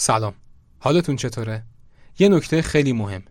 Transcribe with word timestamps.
سلام 0.00 0.34
حالتون 0.78 1.16
چطوره؟ 1.16 1.62
یه 2.18 2.28
نکته 2.28 2.62
خیلی 2.62 2.92
مهم 2.92 3.22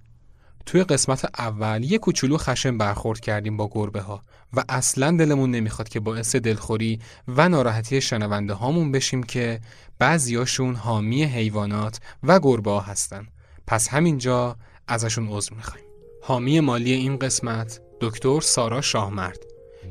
توی 0.66 0.84
قسمت 0.84 1.26
اول 1.40 1.84
یه 1.84 1.98
کوچولو 1.98 2.38
خشم 2.38 2.78
برخورد 2.78 3.20
کردیم 3.20 3.58
با 3.58 3.70
گربه 3.72 4.02
ها 4.02 4.24
و 4.54 4.64
اصلا 4.70 5.18
دلمون 5.18 5.52
نمی‌خواد 5.52 5.90
که 5.90 6.00
باعث 6.00 6.36
دلخوری 6.36 7.00
و 7.28 7.50
ناراحتی 7.50 8.02
شنونده 8.02 8.54
هامون 8.54 8.92
بشیم 8.92 9.24
که 9.24 9.62
بعضیاشون 10.00 10.76
حامی 10.76 11.24
حیوانات 11.24 12.00
و 12.24 12.40
گربه 12.40 12.72
ها 12.72 12.80
هستن 12.80 13.28
پس 13.68 13.88
همینجا 13.88 14.56
ازشون 14.88 15.28
عذر 15.28 15.54
می‌خوایم 15.54 15.86
حامی 16.22 16.60
مالی 16.60 16.92
این 16.92 17.18
قسمت 17.18 17.82
دکتر 18.02 18.42
سارا 18.42 18.82
شاهمرد 18.82 19.40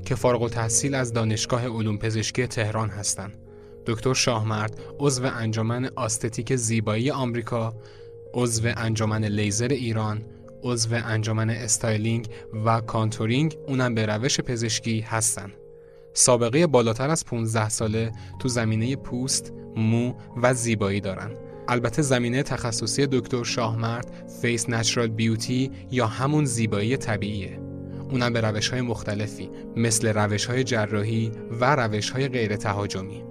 که 0.05 0.15
فارغ 0.15 0.43
التحصیل 0.43 0.95
از 0.95 1.13
دانشگاه 1.13 1.69
علوم 1.69 1.99
پزشکی 1.99 2.47
تهران 2.47 2.91
هستند. 2.91 3.46
دکتر 3.87 4.15
شاهمرد 4.15 4.81
عضو 4.99 5.27
انجمن 5.27 5.91
aesthetic 5.97 6.57
زیبایی 6.57 7.11
آمریکا، 7.11 7.75
عضو 8.35 8.69
انجمن 8.77 9.25
لیزر 9.25 9.69
ایران، 9.69 10.23
عضو 10.63 10.95
انجمن 10.95 11.51
styling 11.51 12.29
و 12.65 12.81
contouring 12.81 13.57
اونم 13.67 13.95
به 13.95 14.07
روش 14.07 14.41
پزشکی 14.41 15.01
هستند. 15.01 15.53
سابقه 16.15 16.67
بالاتر 16.67 17.11
از 17.11 17.25
15 17.25 17.69
ساله 17.69 18.13
تو 18.39 18.49
زمینه 18.49 18.97
پوست، 18.97 19.53
مو 19.77 20.15
و 20.43 20.55
زیبایی 20.55 21.01
دارن. 21.01 21.31
البته 21.69 22.03
زمینه 22.03 22.43
تخصصی 22.43 23.07
دکتر 23.07 23.45
شاهمرد 23.45 24.29
face 24.43 24.69
natural 24.69 25.09
beauty 25.09 25.71
یا 25.91 26.07
همون 26.07 26.45
زیبایی 26.45 26.97
طبیعیه. 26.97 27.61
اونم 28.11 28.33
به 28.33 28.41
روش 28.41 28.69
های 28.69 28.81
مختلفی 28.81 29.51
مثل 29.77 30.09
روش 30.09 30.47
های 30.47 30.65
جراحی 30.65 31.33
و 31.61 31.77
روش 31.77 32.11
های 32.11 32.29
غیر 32.29 32.57
تهاجمی. 32.57 33.26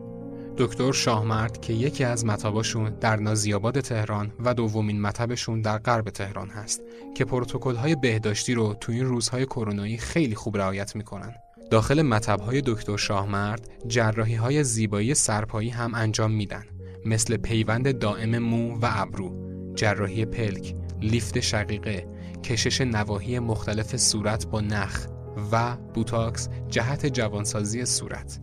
دکتر 0.58 0.92
شاهمرد 0.92 1.62
که 1.62 1.74
یکی 1.74 2.04
از 2.04 2.26
مطاباشون 2.26 2.90
در 2.90 3.16
نازیاباد 3.16 3.80
تهران 3.80 4.32
و 4.40 4.54
دومین 4.54 5.02
مطبشون 5.02 5.62
در 5.62 5.78
غرب 5.78 6.10
تهران 6.10 6.50
هست 6.50 6.82
که 7.16 7.26
پروتکل 7.26 7.76
های 7.76 7.96
بهداشتی 7.96 8.54
رو 8.54 8.74
تو 8.74 8.92
این 8.92 9.06
روزهای 9.06 9.46
کرونایی 9.46 9.98
خیلی 9.98 10.36
خوب 10.36 10.58
رعایت 10.58 10.96
می‌کنن. 10.96 11.34
داخل 11.72 12.02
مطب 12.02 12.40
های 12.40 12.62
دکتر 12.66 12.98
شاهمرد 12.98 13.70
جراحی 13.88 14.36
های 14.36 14.64
زیبایی 14.64 15.14
سرپایی 15.14 15.70
هم 15.70 15.96
انجام 15.96 16.32
میدن 16.32 16.66
مثل 17.06 17.38
پیوند 17.38 18.00
دائم 18.00 18.38
مو 18.38 18.80
و 18.80 18.90
ابرو، 18.90 19.32
جراحی 19.76 20.26
پلک، 20.26 20.76
لیفت 21.02 21.40
شقیقه، 21.40 22.08
کشش 22.44 22.82
نواحی 22.82 23.40
مختلف 23.40 23.96
صورت 23.96 24.48
با 24.48 24.62
نخ 24.62 25.08
و 25.52 25.78
بوتاکس 25.94 26.50
جهت 26.70 27.06
جوانسازی 27.06 27.86
صورت. 27.86 28.40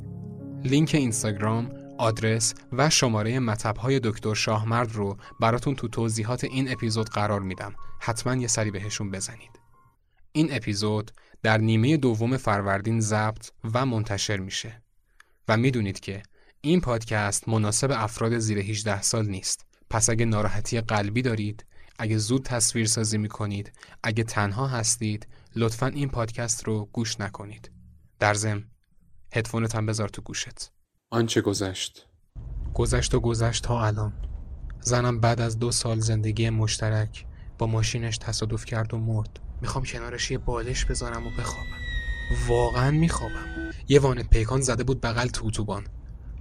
لینک 0.64 0.94
اینستاگرام، 0.94 1.81
آدرس 1.98 2.54
و 2.72 2.90
شماره 2.90 3.40
های 3.78 4.00
دکتر 4.04 4.34
شاهمرد 4.34 4.92
رو 4.92 5.16
براتون 5.40 5.74
تو 5.74 5.88
توضیحات 5.88 6.44
این 6.44 6.72
اپیزود 6.72 7.10
قرار 7.10 7.40
میدم. 7.40 7.74
حتما 8.00 8.34
یه 8.34 8.46
سری 8.46 8.70
بهشون 8.70 9.10
بزنید. 9.10 9.60
این 10.32 10.54
اپیزود 10.54 11.10
در 11.42 11.58
نیمه 11.58 11.96
دوم 11.96 12.36
فروردین 12.36 13.00
ضبط 13.00 13.50
و 13.74 13.86
منتشر 13.86 14.36
میشه. 14.36 14.82
و 15.48 15.56
می‌دونید 15.56 16.00
که 16.00 16.22
این 16.60 16.80
پادکست 16.80 17.48
مناسب 17.48 17.90
افراد 17.90 18.38
زیر 18.38 18.58
18 18.58 19.02
سال 19.02 19.26
نیست. 19.26 19.66
پس 19.90 20.10
اگه 20.10 20.24
ناراحتی 20.24 20.80
قلبی 20.80 21.22
دارید 21.22 21.66
اگه 21.98 22.18
زود 22.18 22.44
تصویر 22.44 22.86
سازی 22.86 23.18
می 23.18 23.28
کنید 23.28 23.72
اگه 24.02 24.24
تنها 24.24 24.66
هستید 24.66 25.26
لطفا 25.56 25.86
این 25.86 26.08
پادکست 26.08 26.64
رو 26.64 26.88
گوش 26.92 27.20
نکنید 27.20 27.70
در 28.18 28.34
زم 28.34 28.64
هدفونت 29.32 29.74
هم 29.74 29.86
بذار 29.86 30.08
تو 30.08 30.22
گوشت 30.22 30.71
آنچه 31.12 31.40
گذشت؟ 31.40 32.06
گذشت 32.74 33.14
و 33.14 33.20
گذشت 33.20 33.64
تا 33.64 33.86
الان. 33.86 34.12
زنم 34.80 35.20
بعد 35.20 35.40
از 35.40 35.58
دو 35.58 35.70
سال 35.70 36.00
زندگی 36.00 36.50
مشترک 36.50 37.26
با 37.58 37.66
ماشینش 37.66 38.18
تصادف 38.18 38.64
کرد 38.64 38.94
و 38.94 38.98
مرد. 38.98 39.40
می‌خوام 39.60 39.84
کنارش 39.84 40.30
یه 40.30 40.38
بالش 40.38 40.84
بذارم 40.84 41.26
و 41.26 41.30
بخوابم. 41.38 41.78
واقعا 42.48 42.90
میخوابم. 42.90 43.70
یه 43.88 44.00
وانت 44.00 44.30
پیکان 44.30 44.60
زده 44.60 44.84
بود 44.84 45.00
بغل 45.00 45.26
توتوبان 45.26 45.86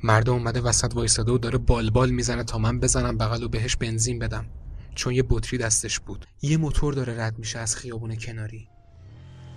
مرده 0.04 0.32
اومده 0.32 0.62
وسط 0.62 0.96
وایساده 0.96 1.32
و 1.32 1.38
داره 1.38 1.58
بالبال 1.58 2.10
می‌زنه 2.10 2.44
تا 2.44 2.58
من 2.58 2.80
بزنم 2.80 3.18
بغل 3.18 3.44
و 3.44 3.48
بهش 3.48 3.76
بنزین 3.76 4.20
بدم. 4.20 4.46
چون 4.96 5.14
یه 5.14 5.24
بطری 5.30 5.58
دستش 5.58 6.00
بود. 6.00 6.26
یه 6.42 6.58
موتور 6.58 6.94
داره 6.94 7.26
رد 7.26 7.40
میشه 7.40 7.60
از 7.60 7.76
خیابون 7.76 8.16
کناری. 8.16 8.68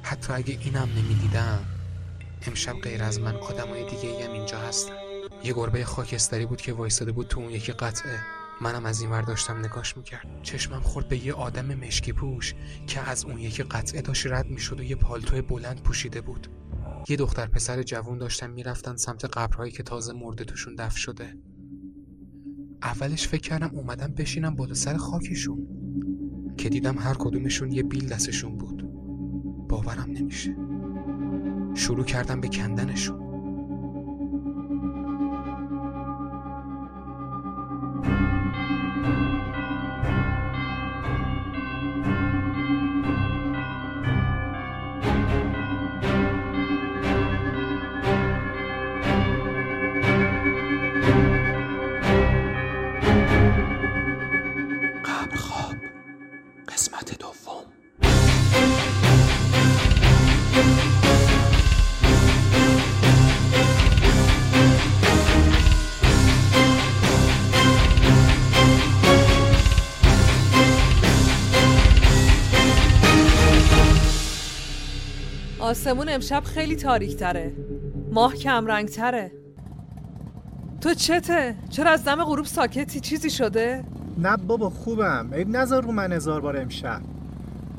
حتی 0.03 0.33
اگه 0.33 0.59
اینم 0.61 0.88
نمی‌دیدم 0.97 1.59
امشب 2.47 2.75
غیر 2.83 3.03
از 3.03 3.21
من 3.21 3.37
آدمای 3.37 3.91
دیگه 3.91 4.25
هم 4.25 4.33
اینجا 4.33 4.59
هستن. 4.59 5.03
یه 5.44 5.53
گربه 5.53 5.84
خاکستری 5.84 6.47
بود 6.47 6.60
که 6.60 6.72
وایستاده 6.72 7.12
بود 7.12 7.27
تو 7.27 7.41
اون 7.41 7.50
یکی 7.50 7.72
قطعه. 7.72 8.19
منم 8.60 8.87
از 8.87 9.00
این 9.00 9.10
ور 9.10 9.22
داشتم 9.22 9.59
نگاش 9.59 9.97
می‌کرد. 9.97 10.27
چشمم 10.43 10.81
خورد 10.81 11.09
به 11.09 11.27
یه 11.27 11.32
آدم 11.32 11.75
مشکی 11.75 12.12
پوش 12.12 12.55
که 12.87 13.10
از 13.10 13.25
اون 13.25 13.38
یکی 13.38 13.62
قطعه 13.62 14.03
داشت 14.03 14.27
رد 14.27 14.47
می‌شد 14.47 14.81
و 14.81 14.82
یه 14.82 14.97
پالتو 14.97 15.43
بلند 15.43 15.81
پوشیده 15.82 16.21
بود. 16.21 16.49
یه 17.09 17.16
دختر 17.16 17.47
پسر 17.47 17.82
جوون 17.82 18.19
داشتن 18.19 18.50
می‌رفتن 18.50 18.97
سمت 18.97 19.25
قبرهایی 19.25 19.72
که 19.72 19.82
تازه 19.82 20.12
مرده 20.12 20.44
توشون 20.44 20.75
دف 20.75 20.97
شده. 20.97 21.38
اولش 22.82 23.28
فکر 23.28 23.41
کردم 23.41 23.71
اومدم 23.75 24.15
بشینم 24.16 24.56
بالا 24.56 24.75
سر 24.75 24.97
خاکشون. 24.97 25.66
که 26.56 26.69
دیدم 26.69 26.99
هر 26.99 27.15
کدومشون 27.15 27.72
یه 27.72 27.82
بیل 27.82 28.09
دستشون 28.09 28.59
بود. 28.59 28.82
باورم 29.69 30.11
نمیشه. 30.11 30.56
شروع 31.75 32.05
کردم 32.05 32.41
به 32.41 32.49
کندنشون. 32.49 33.24
آسمون 75.94 76.09
امشب 76.09 76.44
خیلی 76.44 76.77
تاریک 76.77 77.16
تره 77.16 77.53
ماه 78.12 78.34
کم 78.34 78.66
رنگ 78.66 78.88
تره 78.88 79.32
تو 80.81 80.94
چته؟ 80.94 81.55
چرا 81.71 81.91
از 81.91 82.05
دم 82.05 82.25
غروب 82.25 82.47
ساکتی؟ 82.47 83.00
چیزی 83.00 83.31
شده؟ 83.31 83.84
نه 84.19 84.37
بابا 84.37 84.71
خوبم. 84.71 85.31
عیب 85.32 85.56
نذار 85.56 85.82
رو 85.82 85.93
من 85.93 86.12
هزار 86.12 86.41
بار 86.41 86.56
امشب. 86.56 87.00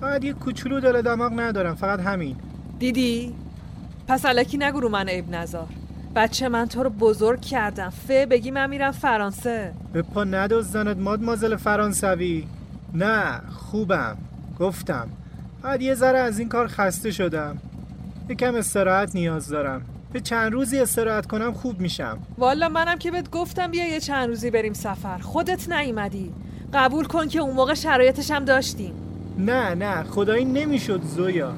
فقط 0.02 0.24
یه 0.24 0.34
کوچولو 0.34 0.80
دل 0.80 1.02
دماغ 1.02 1.40
ندارم 1.40 1.76
فقط 1.76 2.00
همین. 2.00 2.36
دیدی؟ 2.80 3.36
پس 4.08 4.26
علکی 4.26 4.58
نگو 4.58 4.80
رو 4.80 4.90
من 4.90 5.10
عیب 5.10 5.36
نذار 5.36 5.68
بچه 6.16 6.50
من 6.50 6.68
تو 6.68 6.84
رو 6.84 6.90
بزرگ 6.90 7.42
کردم 7.42 7.90
فه 7.90 8.26
بگی 8.26 8.52
من 8.52 8.70
میرم 8.70 8.92
فرانسه. 8.92 9.74
به 9.94 10.02
پا 10.02 10.24
ندوزدنت 10.24 10.98
ماد 10.98 11.22
مازل 11.22 11.56
فرانسوی. 11.56 12.48
نه 12.94 13.42
خوبم. 13.50 14.18
گفتم. 14.60 15.10
بعد 15.62 15.82
یه 15.82 15.96
ذره 15.96 16.20
از 16.20 16.40
این 16.40 16.50
کار 16.50 16.68
خسته 16.68 17.12
شدم. 17.12 17.58
یکم 18.30 18.56
استراحت 18.56 19.16
نیاز 19.16 19.50
دارم. 19.50 19.82
به 20.14 20.20
چند 20.20 20.54
روزی 20.54 20.80
استراحت 20.80 21.26
کنم 21.26 21.54
خوب 21.54 21.80
میشم. 21.80 22.18
والا 22.38 22.70
منم 22.70 22.98
که 22.98 23.12
بهت 23.12 23.32
گفتم 23.32 23.72
بیا 23.72 23.88
یه 23.88 24.00
چند 24.00 24.28
روزی 24.28 24.52
بریم 24.52 24.74
سفر. 24.74 25.18
خودت 25.18 25.70
نیومدی. 25.70 26.32
قبول 26.74 27.06
کن 27.06 27.28
که 27.28 27.40
اون 27.40 27.56
موقع 27.56 27.74
شرایطش 27.74 28.32
هم 28.32 28.46
داشتیم. 28.46 28.94
نه 29.38 29.76
نه 29.76 30.04
خدایی 30.04 30.46
نمی‌شد 30.46 31.02
زویا. 31.04 31.54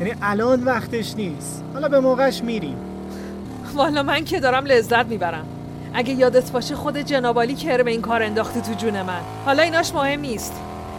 یعنی 0.00 0.14
الان 0.22 0.64
وقتش 0.64 1.14
نیست. 1.14 1.64
حالا 1.72 1.88
به 1.88 2.00
موقعش 2.00 2.42
میریم. 2.42 2.76
والا 3.74 4.02
من 4.02 4.24
که 4.24 4.40
دارم 4.40 4.64
لذت 4.64 5.06
می‌برم. 5.06 5.46
اگه 5.94 6.14
یادت 6.14 6.52
باشه 6.52 6.76
خود 6.76 6.96
جنابالی 6.96 7.54
کرم 7.54 7.86
این 7.86 8.00
کار 8.00 8.22
انداختی 8.22 8.60
تو 8.60 8.72
جون 8.72 9.02
من. 9.02 9.20
حالا 9.44 9.62
ایناش 9.62 9.94
مهم 9.94 10.20
نیست. 10.20 10.52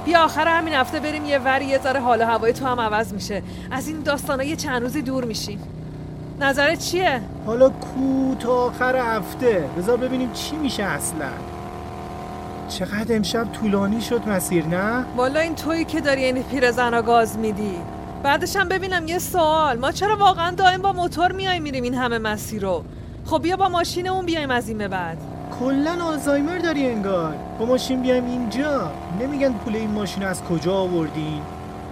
بیا 0.07 0.23
آخر 0.23 0.47
همین 0.47 0.73
هفته 0.73 0.99
بریم 0.99 1.25
یه 1.25 1.39
وری 1.39 1.65
یه 1.65 1.79
ذره 1.79 1.99
حال 1.99 2.21
هوای 2.21 2.53
تو 2.53 2.65
هم 2.65 2.79
عوض 2.79 3.13
میشه. 3.13 3.43
از 3.71 3.87
این 3.87 4.01
داستانا 4.01 4.43
یه 4.43 4.55
چند 4.55 4.81
روزی 4.81 5.01
دور 5.01 5.25
میشیم 5.25 5.59
نظرت 6.39 6.79
چیه؟ 6.79 7.21
حالا 7.45 7.69
کو 7.69 8.35
تا 8.39 8.53
آخر 8.53 8.95
هفته. 8.95 9.69
بذار 9.77 9.97
ببینیم 9.97 10.31
چی 10.33 10.55
میشه 10.55 10.83
اصلا. 10.83 11.29
چقدر 12.69 13.15
امشب 13.15 13.51
طولانی 13.51 14.01
شد 14.01 14.27
مسیر 14.27 14.65
نه؟ 14.65 15.05
والا 15.15 15.39
این 15.39 15.55
تویی 15.55 15.85
که 15.85 16.01
داری 16.01 16.23
این 16.23 16.43
پیرزنا 16.43 17.01
گاز 17.01 17.37
میدی. 17.37 17.75
بعدش 18.23 18.55
هم 18.55 18.69
ببینم 18.69 19.07
یه 19.07 19.19
سوال. 19.19 19.79
ما 19.79 19.91
چرا 19.91 20.15
واقعا 20.15 20.51
دائم 20.51 20.81
با 20.81 20.91
موتور 20.91 21.31
میای 21.31 21.59
میریم 21.59 21.83
این 21.83 21.93
همه 21.93 22.17
مسیر 22.17 22.61
رو؟ 22.61 22.83
خب 23.25 23.41
بیا 23.41 23.57
با 23.57 23.69
ماشین 23.69 24.07
اون 24.07 24.25
بیایم 24.25 24.51
از 24.51 24.69
این 24.69 24.77
به 24.77 24.87
بعد. 24.87 25.17
کلا 25.59 26.03
آلزایمر 26.03 26.57
داری 26.57 26.87
انگار. 26.87 27.35
با 27.59 27.65
ماشین 27.65 28.01
بیایم 28.01 28.25
اینجا. 28.25 28.91
نمیگن 29.21 29.53
پول 29.53 29.75
این 29.75 29.91
ماشین 29.91 30.23
از 30.23 30.43
کجا 30.43 30.73
آوردین. 30.73 31.41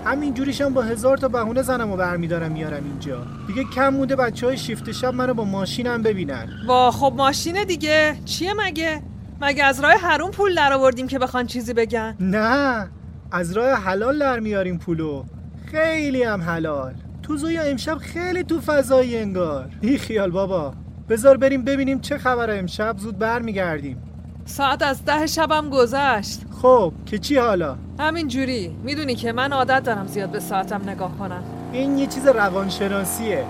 همین 0.05 0.33
جوریش 0.33 0.61
هم 0.61 0.73
با 0.73 0.81
هزار 0.81 1.17
تا 1.17 1.27
بهونه 1.27 1.61
زنم 1.61 1.91
و 1.91 1.95
برمیدارم 1.97 2.51
میارم 2.51 2.83
اینجا. 2.83 3.25
دیگه 3.47 3.63
کم 3.75 3.89
مونده 3.89 4.15
بچه 4.15 4.45
های 4.45 4.57
شیفت 4.57 4.91
شب 4.91 5.13
منو 5.13 5.33
با 5.33 5.43
ماشینم 5.45 6.01
ببینن. 6.03 6.47
وا 6.67 6.91
خب 6.91 7.13
ماشینه 7.17 7.65
دیگه. 7.65 8.15
چیه 8.25 8.53
مگه؟ 8.57 9.01
مگه 9.41 9.63
از 9.63 9.79
راه 9.79 9.93
حروم 9.93 10.31
پول 10.31 10.55
در 10.55 10.73
آوردیم 10.73 11.07
که 11.07 11.19
بخوان 11.19 11.47
چیزی 11.47 11.73
بگن؟ 11.73 12.15
نه 12.19 12.87
از 13.31 13.51
راه 13.51 13.71
حلال 13.71 14.19
در 14.19 14.39
میاریم 14.39 14.77
پولو. 14.77 15.23
خیلی 15.71 16.23
هم 16.23 16.41
حلال. 16.41 16.93
تو 17.23 17.37
زویا 17.37 17.61
امشب 17.61 17.97
خیلی 17.97 18.43
تو 18.43 18.61
فضایی 18.61 19.17
انگار. 19.17 19.69
بی 19.81 19.97
خیال 19.97 20.31
بابا. 20.31 20.73
بذار 21.09 21.37
بریم 21.37 21.63
ببینیم 21.63 21.99
چه 21.99 22.17
خبره. 22.17 22.57
امشب 22.57 22.95
زود 22.97 23.19
برمیگردیم. 23.19 23.97
ساعت 24.45 24.83
از 24.83 25.05
ده 25.05 25.27
شبم 25.27 25.69
گذشت. 25.69 26.41
خب 26.61 26.93
که 27.05 27.17
چی 27.17 27.37
حالا؟ 27.37 27.75
همین 27.99 28.27
جوری. 28.27 28.75
می‌دونی 28.83 29.15
که 29.15 29.31
من 29.31 29.53
عادت 29.53 29.83
دارم 29.83 30.07
زیاد 30.07 30.29
به 30.29 30.39
ساعتم 30.39 30.89
نگاه 30.89 31.17
کنم. 31.17 31.43
این 31.71 31.97
یه 31.97 32.07
چیز 32.07 32.27
روانشناسیه. 32.27 33.45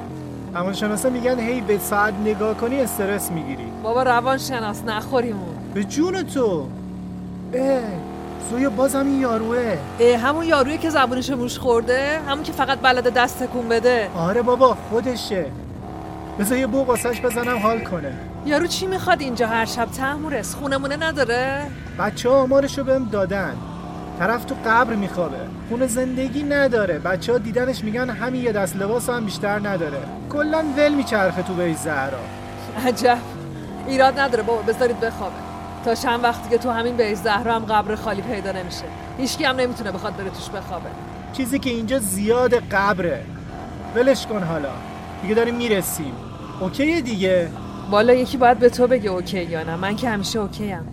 روانشناسا 0.54 1.10
میگن 1.10 1.40
هی 1.40 1.62
به 1.62 1.78
ساعت 1.78 2.13
نگاه 2.13 2.57
کنی 2.57 2.81
استرس 2.81 3.31
می‌گیری. 3.31 3.68
بابا 3.84 4.04
روان 4.04 4.38
شناس 4.38 4.84
نخوریمون 4.84 5.56
به 5.74 5.84
جون 5.84 6.24
تو. 6.24 6.68
اه 7.54 7.81
زویا 8.50 8.69
باز 8.69 8.96
همین 8.96 9.22
یاروه. 9.22 9.78
اه 10.00 10.18
همون 10.18 10.46
یارویی 10.46 10.78
که 10.78 10.90
زبونش 10.90 11.30
موش 11.30 11.60
خورده 11.60 12.19
همون 12.28 12.44
که 12.44 12.52
فقط 12.52 12.80
بلده 12.80 13.10
دست 13.10 13.44
تکون 13.44 13.69
بده. 13.69 14.10
آره 14.16 14.42
بابا 14.42 14.78
خودشه. 14.90 15.46
بذار 16.40 16.58
یه 16.58 16.68
بوق 16.68 16.90
واسش 16.90 17.22
بزنم 17.22 17.58
حال 17.58 17.80
کنه. 17.80 18.14
یارو 18.46 18.68
چی 18.68 18.88
می‌خواد 18.88 19.22
اینجا 19.22 19.48
هر 19.48 19.66
شب؟ 19.66 19.86
تحمورس. 19.86 20.56
خونمونه 20.56 20.96
نداره؟ 20.96 21.66
بچه 22.00 22.30
ها 22.30 22.36
آمارشو 22.36 22.84
بهم 22.84 23.06
دادن. 23.06 23.54
طرف 24.20 24.46
تو 24.46 24.56
قبر 24.66 24.94
میخوابه. 24.94 25.38
خونه 25.70 25.88
زندگی 25.88 26.44
نداره. 26.44 27.00
بچه 27.00 27.32
ها 27.32 27.38
دیدنش 27.38 27.84
میگن 27.84 28.10
همین 28.10 28.44
یه 28.44 28.52
دست 28.52 28.76
لباس 28.76 29.10
هم 29.10 29.26
بیشتر 29.26 29.68
نداره. 29.68 30.00
کلا 30.30 30.64
ول 30.78 30.94
میچرخه 30.94 31.42
تو 31.42 31.54
بیش 31.54 31.78
زهرا. 31.78 32.20
عجب. 32.88 33.18
ایراد 33.88 34.20
نداره 34.20 34.44
بابا. 34.44 34.62
بذارید 34.62 35.00
بخوابه. 35.00 35.36
تا 35.86 35.96
چند 35.96 36.24
وقتی 36.24 36.50
که 36.50 36.58
تو 36.58 36.70
همین 36.70 36.98
بیش 36.98 37.18
زهرا 37.18 37.56
هم 37.56 37.66
قبر 37.66 37.96
خالی 37.96 38.22
پیدا 38.22 38.52
نمیشه. 38.52 38.86
هیچکی 39.18 39.44
هم 39.44 39.56
نمی‌تونه 39.56 39.92
بخواد 39.92 40.16
بره 40.16 40.30
توش 40.30 40.50
بخوابه. 40.50 40.90
چیزی 41.34 41.60
که 41.60 41.70
اینجا 41.70 42.00
زیاد 42.00 42.54
قبره. 42.54 43.24
ولش 43.96 44.26
کن 44.28 44.44
حالا. 44.44 44.72
دیگه 45.22 45.36
داریم 45.36 45.56
می‌رسیم. 45.56 46.14
okay 46.60 47.02
دیگه. 47.02 47.50
والا 47.92 48.13
یکی 48.13 48.38
باید 48.38 48.60
به 48.60 48.69
تو 48.69 48.88
بگه 48.88 49.10
okay 49.10 49.44
یا 49.44 49.63
نه. 49.63 49.75
من 49.75 49.96
که 49.96 50.10
همیشه 50.10 50.40
okay 50.40 50.72
ام 50.72 50.88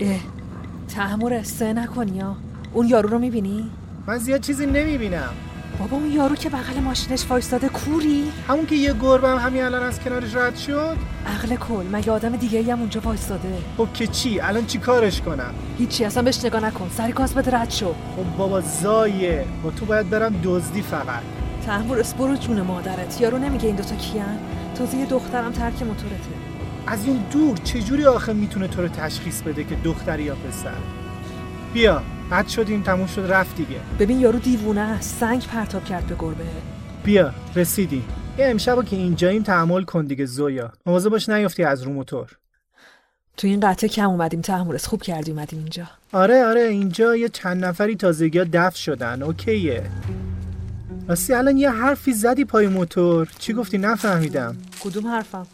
اه 0.00 0.20
تهمورث 0.94 1.72
نکنی 1.72 2.16
یا 2.16 2.36
اون 2.72 2.88
یارو 2.88 3.08
رو 3.08 3.18
می‌بینی؟ 3.18 3.70
من 4.06 4.18
زیاد 4.18 4.40
چیزی 4.40 4.66
نمی‌بینم. 4.66 5.30
بابا 5.78 5.96
اون 5.96 6.12
یارو 6.12 6.34
که 6.34 6.48
بغل 6.48 6.80
ماشینش 6.80 7.30
وایستاده 7.30 7.68
کوری. 7.68 8.32
همون 8.48 8.66
که 8.66 8.74
یه 8.74 8.92
گربه 8.92 9.28
هم 9.28 9.38
همین 9.38 9.62
الان 9.62 9.82
از 9.82 10.00
کنارش 10.00 10.34
رد 10.34 10.56
شد؟ 10.56 10.96
عقل 11.26 11.56
کل. 11.56 11.84
مگه 11.92 12.12
آدم 12.12 12.36
دیگه 12.36 12.72
هم 12.72 12.80
اونجا 12.80 13.00
وایستاده؟ 13.00 13.48
خب 13.76 13.88
که 13.94 14.06
چی؟ 14.06 14.40
الان 14.40 14.66
چی 14.66 14.78
کارش 14.78 15.20
کنم؟ 15.20 15.54
هیچی 15.78 16.04
اصلا 16.04 16.22
بهش 16.22 16.44
نگاه 16.44 16.64
نکن. 16.64 16.90
سری 16.96 17.12
کاس 17.12 17.32
بده 17.32 17.56
رد 17.56 17.70
شو. 17.70 17.86
خب 17.86 18.36
بابا 18.38 18.60
زایه. 18.60 19.44
با 19.62 19.70
تو 19.70 19.86
باید 19.86 20.10
برم 20.10 20.34
دزدی 20.44 20.82
فقط. 20.82 21.22
تحمور 21.66 22.02
برو 22.18 22.36
جون 22.36 22.60
مادرت. 22.60 23.20
یارو 23.20 23.38
نمیگه 23.38 23.66
این 23.66 23.76
دوتا 23.76 23.96
کیان؟ 23.96 24.38
تازه 24.74 24.96
یه 24.96 25.06
دخترم 25.06 25.52
ترک 25.52 25.82
موتورته. 25.82 26.16
از 26.86 27.06
اون 27.08 27.24
دور 27.32 27.56
چجوری 27.56 28.04
آخه 28.04 28.32
می‌تونه 28.32 28.68
تو 28.68 28.82
رو 28.82 28.88
تشخیص 28.88 29.42
بده 29.42 29.64
که 29.64 29.76
دختری 29.84 30.22
یا 30.22 30.34
پسر؟ 30.34 30.74
بیا 31.74 32.02
بد 32.30 32.48
شدیم 32.48 32.82
تموم 32.82 33.06
شد 33.06 33.26
رفت 33.32 33.56
دیگه. 33.56 33.76
ببین 33.98 34.20
یارو 34.20 34.38
دیوونه 34.38 34.80
است. 34.80 35.18
سنگ 35.20 35.46
پرتاب 35.46 35.84
کرد 35.84 36.06
به 36.06 36.14
گربه. 36.18 36.44
بیا 37.04 37.34
رسیدیم. 37.56 38.04
یه 38.38 38.46
امشبا 38.46 38.82
که 38.82 38.96
اینجاییم 38.96 39.42
تحمل 39.42 39.82
کن 39.82 40.04
دیگه 40.04 40.26
زویا. 40.26 40.72
مواظب 40.86 41.10
باش 41.10 41.28
نیفتی 41.28 41.64
از 41.64 41.82
رو 41.82 41.92
موتور. 41.92 42.36
تو 43.36 43.46
این 43.46 43.60
قطعه 43.60 43.88
کم 43.88 44.10
اومدیم 44.10 44.40
تحمورس 44.40 44.86
خوب 44.86 45.02
کردی 45.02 45.30
اومدیم 45.30 45.58
اینجا. 45.58 45.84
آره 46.12 46.44
آره 46.44 46.60
اینجا 46.60 47.16
یه 47.16 47.28
چند 47.28 47.64
نفری 47.64 47.96
تازگی 47.96 48.44
دفع 48.44 48.76
شدن. 48.76 49.22
اوکیه. 49.22 49.82
راستی 51.08 51.32
الان 51.32 51.56
یه 51.56 51.70
حرفی 51.70 52.12
زدی 52.12 52.44
پای 52.44 52.66
موتور. 52.66 53.28
چی 53.38 53.52
گفتی؟ 53.52 53.78
نفهمیدم. 53.78 54.56
کدوم 54.80 55.06
حرفم؟ 55.06 55.46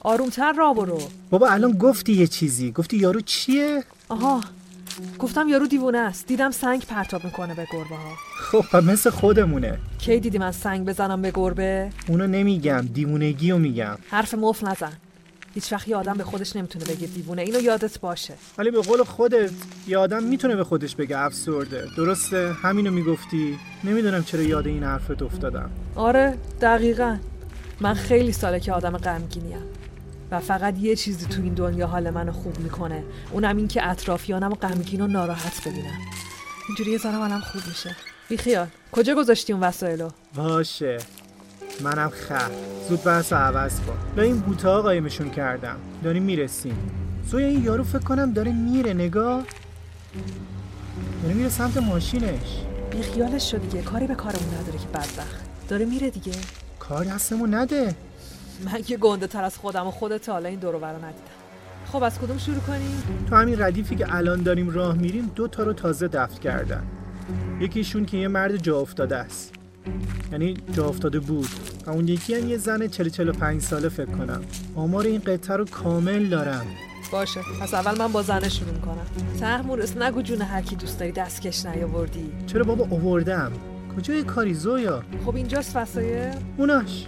آرومتر 0.00 0.52
را 0.52 0.72
برو. 0.72 0.98
بابا 1.30 1.48
الان 1.48 1.72
گفتی 1.72 2.12
یه 2.12 2.26
چیزی. 2.26 2.70
گفتی 2.72 2.96
یارو 2.96 3.20
چیه؟ 3.20 3.84
آها. 4.08 4.40
گفتم 5.18 5.48
یارو 5.48 5.66
دیوونه 5.66 5.98
است. 5.98 6.26
دیدم 6.26 6.50
سنگ 6.50 6.86
پرتاب 6.86 7.24
می‌کنه 7.24 7.54
به 7.54 7.66
گربه 7.72 7.96
ها 7.96 8.12
خب 8.62 8.76
مثل 8.76 9.10
خودمونه. 9.10 9.78
کی 9.98 10.20
دیدی 10.20 10.38
من 10.38 10.52
سنگ 10.52 10.86
بزنم 10.86 11.22
به 11.22 11.30
گربه؟ 11.34 11.90
اونو 12.08 12.26
نمیگم. 12.26 12.88
دیوونگی 12.92 13.50
رو 13.50 13.58
میگم. 13.58 13.98
حرف 14.10 14.34
مف 14.34 14.64
نزن. 14.64 14.92
هیچ 15.54 15.72
وقت 15.72 15.88
یه 15.88 15.96
آدم 15.96 16.14
به 16.14 16.24
خودش 16.24 16.56
نمی‌تونه 16.56 16.84
بگه 16.84 17.06
دیوونه. 17.06 17.42
اینو 17.42 17.60
یادت 17.60 18.00
باشه. 18.00 18.34
ولی 18.58 18.70
به 18.70 18.80
قول 18.80 19.02
خودت 19.02 19.50
یه 19.86 19.98
آدم 19.98 20.22
می‌تونه 20.22 20.56
به 20.56 20.64
خودش 20.64 20.96
بگه 20.96 21.18
افسرده. 21.18 21.86
درسته؟ 21.96 22.52
همینو 22.52 22.90
می‌گفتی. 22.90 23.58
نمی‌دونم 23.84 24.24
چرا 24.24 24.42
یاد 24.42 24.66
این 24.66 24.82
حرفت 24.82 25.22
افتادم. 25.22 25.70
آره 25.96 26.38
دقیقا. 26.60 27.16
من 27.80 27.94
خیلی 27.94 28.32
ساله 28.32 28.60
که 28.60 28.72
آدم 28.72 28.96
غمگینیم. 28.96 29.62
و 30.30 30.40
فقط 30.40 30.78
یه 30.78 30.96
چیزی 30.96 31.26
تو 31.26 31.42
این 31.42 31.54
دنیا 31.54 31.86
حال 31.86 32.10
منو 32.10 32.32
خوب 32.32 32.58
می‌کنه. 32.58 33.04
اونم 33.32 33.56
این 33.56 33.68
که 33.68 33.88
اطرافیانم 33.88 34.54
غمگین 34.54 35.00
و 35.00 35.06
ناراحت 35.06 35.68
ببینم 35.68 35.98
اینجوری 36.68 36.90
یه 36.90 36.98
ذره 36.98 37.16
حالم 37.16 37.40
خوب 37.40 37.62
میشه. 37.68 37.96
بی 38.28 38.36
خیال 38.36 38.66
کجا 38.92 39.14
گذاشتی 39.14 39.52
اون 39.52 39.62
وسایلو؟ 39.62 40.08
باشه. 40.34 40.98
منم 41.80 42.08
خر. 42.08 42.50
زود 42.88 43.04
بحث 43.04 43.32
عوض 43.32 43.80
کن. 43.80 43.96
به 44.16 44.22
این 44.22 44.40
بوتا 44.40 44.82
قایمشون 44.82 45.30
کردم. 45.30 45.76
داریم 46.04 46.22
می‌رسیم. 46.22 46.76
سوی 47.30 47.44
این 47.44 47.64
یارو 47.64 47.84
فکر 47.84 47.98
کنم 47.98 48.32
داره 48.32 48.52
میره 48.52 48.92
نگاه. 48.92 49.42
داره 51.22 51.34
میره 51.34 51.48
سمت 51.48 51.76
ماشینش. 51.76 52.60
بی 52.90 53.02
خیالش 53.02 53.50
شد 53.50 53.60
دیگه. 53.60 53.82
کاری 53.82 54.06
به 54.06 54.14
کارمون 54.14 54.54
نداره 54.54 54.78
که 54.78 54.86
بدبخت. 54.86 55.68
داره 55.68 55.84
میره 55.84 56.10
دیگه. 56.10 56.32
کاری 56.78 57.08
هستمون 57.08 57.54
نده. 57.54 57.94
من 58.64 58.82
که 58.82 58.96
گنده 58.96 59.26
تر 59.26 59.44
از 59.44 59.56
خودم 59.56 59.86
و 59.86 59.90
خودت 59.90 60.28
حالا 60.28 60.48
این 60.48 60.58
دورو 60.58 60.78
برا 60.78 60.96
ندیدم. 60.96 61.34
خب 61.92 62.02
از 62.02 62.18
کدوم 62.18 62.38
شروع 62.38 62.58
کنیم؟ 62.58 63.02
تو 63.30 63.36
همین 63.36 63.62
ردیفی 63.62 63.96
که 63.96 64.14
الان 64.14 64.42
داریم 64.42 64.70
راه 64.70 64.94
میریم 64.94 65.32
دو 65.34 65.48
تا 65.48 65.62
رو 65.62 65.72
تازه 65.72 66.08
دفن 66.08 66.38
کردن. 66.38 66.82
یکیشون 67.60 68.04
که 68.04 68.16
یه 68.16 68.28
مرد 68.28 68.56
جا 68.56 68.78
افتاده 68.78 69.16
است. 69.16 69.52
یعنی 70.32 70.56
جا 70.72 70.88
افتاده 70.88 71.20
بود. 71.20 71.48
و 71.86 71.90
اون 71.90 72.08
یکی 72.08 72.34
هم 72.34 72.48
یه 72.48 72.56
زن 72.56 72.88
40 72.88 73.08
45 73.08 73.62
ساله 73.62 73.88
فکر 73.88 74.10
کنم. 74.10 74.42
آمار 74.74 75.04
این 75.04 75.20
قطعه 75.20 75.56
رو 75.56 75.64
کامل 75.64 76.28
دارم. 76.28 76.66
باشه. 77.12 77.40
پس 77.60 77.74
اول 77.74 77.98
من 77.98 78.12
با 78.12 78.22
زنه 78.22 78.48
شروع 78.48 78.70
می‌کنم. 78.70 79.06
تحمورس 79.40 79.96
نگو 79.96 80.22
جون 80.22 80.42
هر 80.42 80.62
کی 80.62 80.76
دوست 80.76 80.98
داری 80.98 81.12
دستکش 81.12 81.66
نیاوردی. 81.66 82.32
چرا 82.46 82.64
بابا 82.64 82.86
اووردم؟ 82.90 83.52
کجای 83.96 84.22
کاری 84.22 84.54
زویا؟ 84.54 85.02
خب 85.24 85.36
اینجاست 85.36 85.76
وسایل 85.76 86.34
اوناش. 86.56 87.06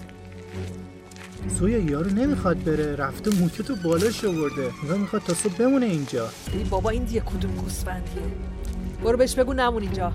زویا 1.49 1.79
یارو 1.79 2.11
نمی‌خواد 2.11 2.65
بره. 2.65 2.97
رفته 2.97 3.31
موکتو 3.41 3.77
بالاش 3.85 4.25
آورده. 4.25 4.71
نگاه 4.85 4.99
می‌خواد 4.99 5.23
تا 5.23 5.35
صبح 5.35 5.57
بمونه 5.57 5.87
اینجا. 5.87 6.29
ای 6.53 6.65
بابا 6.65 6.91
این 6.91 7.05
دیگه 7.05 7.21
کدوم 7.21 7.51
گوسفندیه. 7.57 8.23
برو 9.05 9.17
بهش 9.17 9.35
بگو 9.35 9.53
نمون 9.53 9.83
اینجا. 9.83 10.13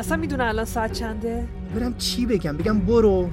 اصلا 0.00 0.16
می‌دونه 0.16 0.44
الان 0.44 0.64
ساعت 0.64 0.92
چنده؟ 0.92 1.48
برم 1.76 1.94
چی 1.94 2.26
بگم؟ 2.26 2.56
بگم 2.56 2.78
برو. 2.78 3.30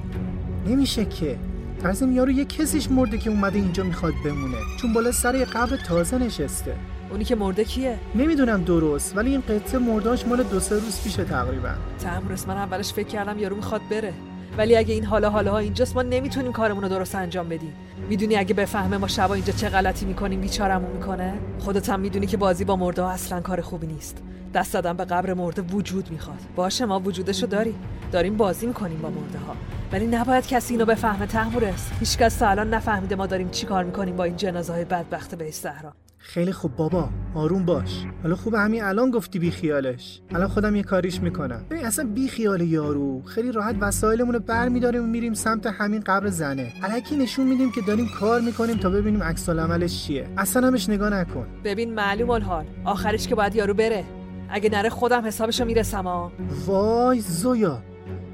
نمیشه 0.66 1.04
که. 1.04 1.36
ترسم 1.82 2.12
یارو 2.12 2.30
یه 2.30 2.44
کسیش 2.44 2.90
مرده 2.90 3.18
که 3.18 3.30
اومده 3.30 3.58
اینجا 3.58 3.84
می‌خواد 3.84 4.12
بمونه. 4.24 4.56
چون 4.80 4.92
بالا 4.92 5.12
سر 5.12 5.34
یه 5.34 5.44
قبر 5.44 5.76
تازه 5.76 6.18
نشسته. 6.18 6.74
اونی 7.10 7.24
که 7.24 7.36
مرده 7.36 7.64
کیه؟ 7.64 7.98
نمی‌دونم 8.14 8.62
درست 8.62 9.16
ولی 9.16 9.30
این 9.30 9.40
قطعه 9.40 9.78
مرداش 9.78 10.26
مال 10.26 10.42
دو 10.42 10.60
سه 10.60 10.74
روز 10.74 11.02
پیشه 11.04 11.24
تقریبا. 11.24 11.74
تحمورس 11.98 12.48
من 12.48 12.56
اولش 12.56 12.92
فکر 12.92 13.08
کردم 13.08 13.38
یارو 13.38 13.56
می‌خواد 13.56 13.80
بره. 13.90 14.14
ولی 14.58 14.76
اگه 14.76 14.94
این 14.94 15.04
حالا 15.04 15.30
حالا 15.30 15.58
اینجاست 15.58 15.96
ما 15.96 16.02
نمی‌تونیم 16.02 16.52
کارمون 16.52 16.82
رو 16.82 16.88
درست 16.88 17.14
انجام 17.14 17.48
بدیم. 17.48 17.72
می‌دونی 18.08 18.36
اگه 18.36 18.54
بفهمه 18.54 18.96
ما 18.96 19.06
شبا 19.06 19.34
اینجا 19.34 19.52
چه 19.52 19.68
غلطی 19.68 20.06
می‌کنیم 20.06 20.40
بیچارمون 20.40 20.90
می‌کنه؟ 20.90 21.34
خودت 21.58 21.88
هم 21.88 22.00
می‌دونی 22.00 22.26
که 22.26 22.36
بازی 22.36 22.64
با 22.64 22.76
مرده 22.76 23.04
اصلا 23.04 23.40
کار 23.40 23.60
خوبی 23.60 23.86
نیست. 23.86 24.22
دست 24.54 24.72
دادن 24.72 24.96
به 24.96 25.04
قبر 25.04 25.34
مرده 25.34 25.62
وجود 25.62 26.10
می‌خواد. 26.10 26.38
باشه 26.56 26.84
ما 26.84 27.00
وجودشو 27.00 27.46
داریم. 27.46 27.78
داریم 28.12 28.36
بازی 28.36 28.66
می‌کنیم 28.66 28.98
با 29.02 29.08
مرده 29.08 29.38
ها. 29.38 29.54
ولی 29.92 30.06
نباید 30.06 30.46
کسی 30.46 30.74
اینو 30.74 30.84
بفهمه 30.84 31.26
تحمورس 31.26 31.90
هیچکس 32.00 32.36
تا 32.36 32.48
الان 32.48 32.74
نفهمیده 32.74 33.16
ما 33.16 33.26
داریم 33.26 33.48
چی 33.50 33.66
کار 33.66 33.84
می‌کنیم 33.84 34.16
با 34.16 34.24
این 34.24 34.36
جنازه 34.36 34.72
های 34.72 34.84
بدبخت 34.84 35.34
به 35.34 35.50
زهرا 35.50 35.92
خیلی 36.18 36.52
خوب 36.52 36.76
بابا 36.76 37.08
آروم 37.34 37.64
باش. 37.64 38.04
حالا 38.22 38.36
خوب 38.36 38.54
همین 38.54 38.82
الان 38.82 39.10
گفتی 39.10 39.38
بی 39.38 39.50
خیالش. 39.50 40.20
الان 40.30 40.48
خودم 40.48 40.76
یه 40.76 40.82
کاریش 40.82 41.20
می‌کنم. 41.20 41.64
ببین 41.70 41.86
اصلا 41.86 42.08
بی 42.14 42.28
خیال 42.28 42.60
یارو. 42.60 43.22
خیلی 43.22 43.52
راحت 43.52 43.76
وسایلمون 43.80 44.34
رو 44.34 44.40
برمیداریم 44.40 45.04
و 45.04 45.06
میریم 45.06 45.34
سمت 45.34 45.66
همین 45.66 46.00
قبر 46.00 46.28
زنه. 46.28 46.72
الکی 46.82 47.16
نشون 47.16 47.46
میدیم 47.46 47.72
که 47.72 47.80
داریم 47.80 48.08
کار 48.20 48.40
می‌کنیم 48.40 48.76
تا 48.76 48.90
ببینیم 48.90 49.22
عکس 49.22 49.48
عملش 49.48 50.06
چیه. 50.06 50.28
اصلا 50.36 50.66
همش 50.66 50.88
نگاه 50.88 51.10
نکن. 51.10 51.46
ببین 51.64 51.94
معلوم 51.94 52.30
الحال. 52.30 52.64
آخرش 52.84 53.28
که 53.28 53.34
باید 53.34 53.54
یارو 53.54 53.74
بره. 53.74 54.04
اگه 54.50 54.70
نره 54.70 54.90
خودم 54.90 55.26
حسابشو 55.26 55.64
می‌رسم 55.64 56.04
ها 56.04 56.32
وای 56.66 57.20
زویا 57.20 57.82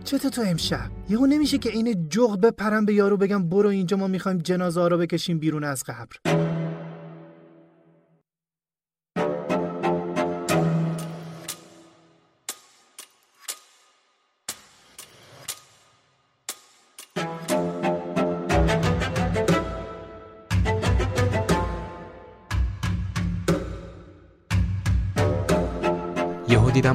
چته 0.05 0.31
تو 0.31 0.43
امشب؟ 0.47 0.91
یهو 1.09 1.26
نمیشه 1.26 1.59
که 1.59 1.71
این 1.71 2.09
جغ 2.09 2.41
بپرم 2.41 2.85
به 2.85 2.95
یارو 2.95 3.17
بگم 3.17 3.49
برو 3.49 3.69
اینجا 3.69 3.97
ما 3.97 4.07
می‌خوایم 4.07 4.38
جنازه 4.38 4.88
رو 4.88 4.99
بکشیم 4.99 5.38
بیرون 5.38 5.64
از 5.64 5.85
قبر. 5.85 6.44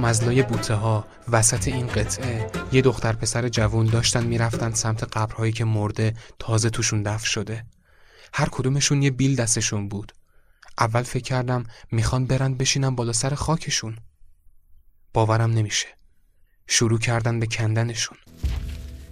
از 0.10 0.24
لای 0.24 0.44
بوته 0.44 0.74
ها 0.74 1.06
وسط 1.32 1.68
این 1.68 1.88
قطعه 1.88 2.52
یه 2.72 2.82
دختر 2.82 3.14
پسر 3.14 3.50
جوون 3.50 3.86
داشتن 3.86 4.24
می‌رفتن 4.24 4.74
سمت 4.74 5.18
قبرهایی 5.18 5.52
که 5.52 5.66
مرده 5.66 6.14
تازه 6.40 6.70
توشون 6.70 7.04
دفن 7.04 7.26
شده. 7.26 7.66
هر 8.34 8.50
کدومشون 8.52 9.04
یه 9.04 9.12
بیل 9.12 9.36
دستشون 9.36 9.90
بود. 9.90 10.12
اول 10.80 11.04
فکر 11.04 11.24
کردم 11.24 11.64
می‌خوان 11.92 12.26
برن 12.26 12.54
بشینم 12.54 12.96
بالا 12.96 13.14
سر 13.14 13.36
خاکشون. 13.36 13.98
باورم 15.14 15.52
نمیشه. 15.52 15.88
شروع 16.68 17.00
کردن 17.00 17.40
به 17.40 17.46
کندنشون. 17.46 18.18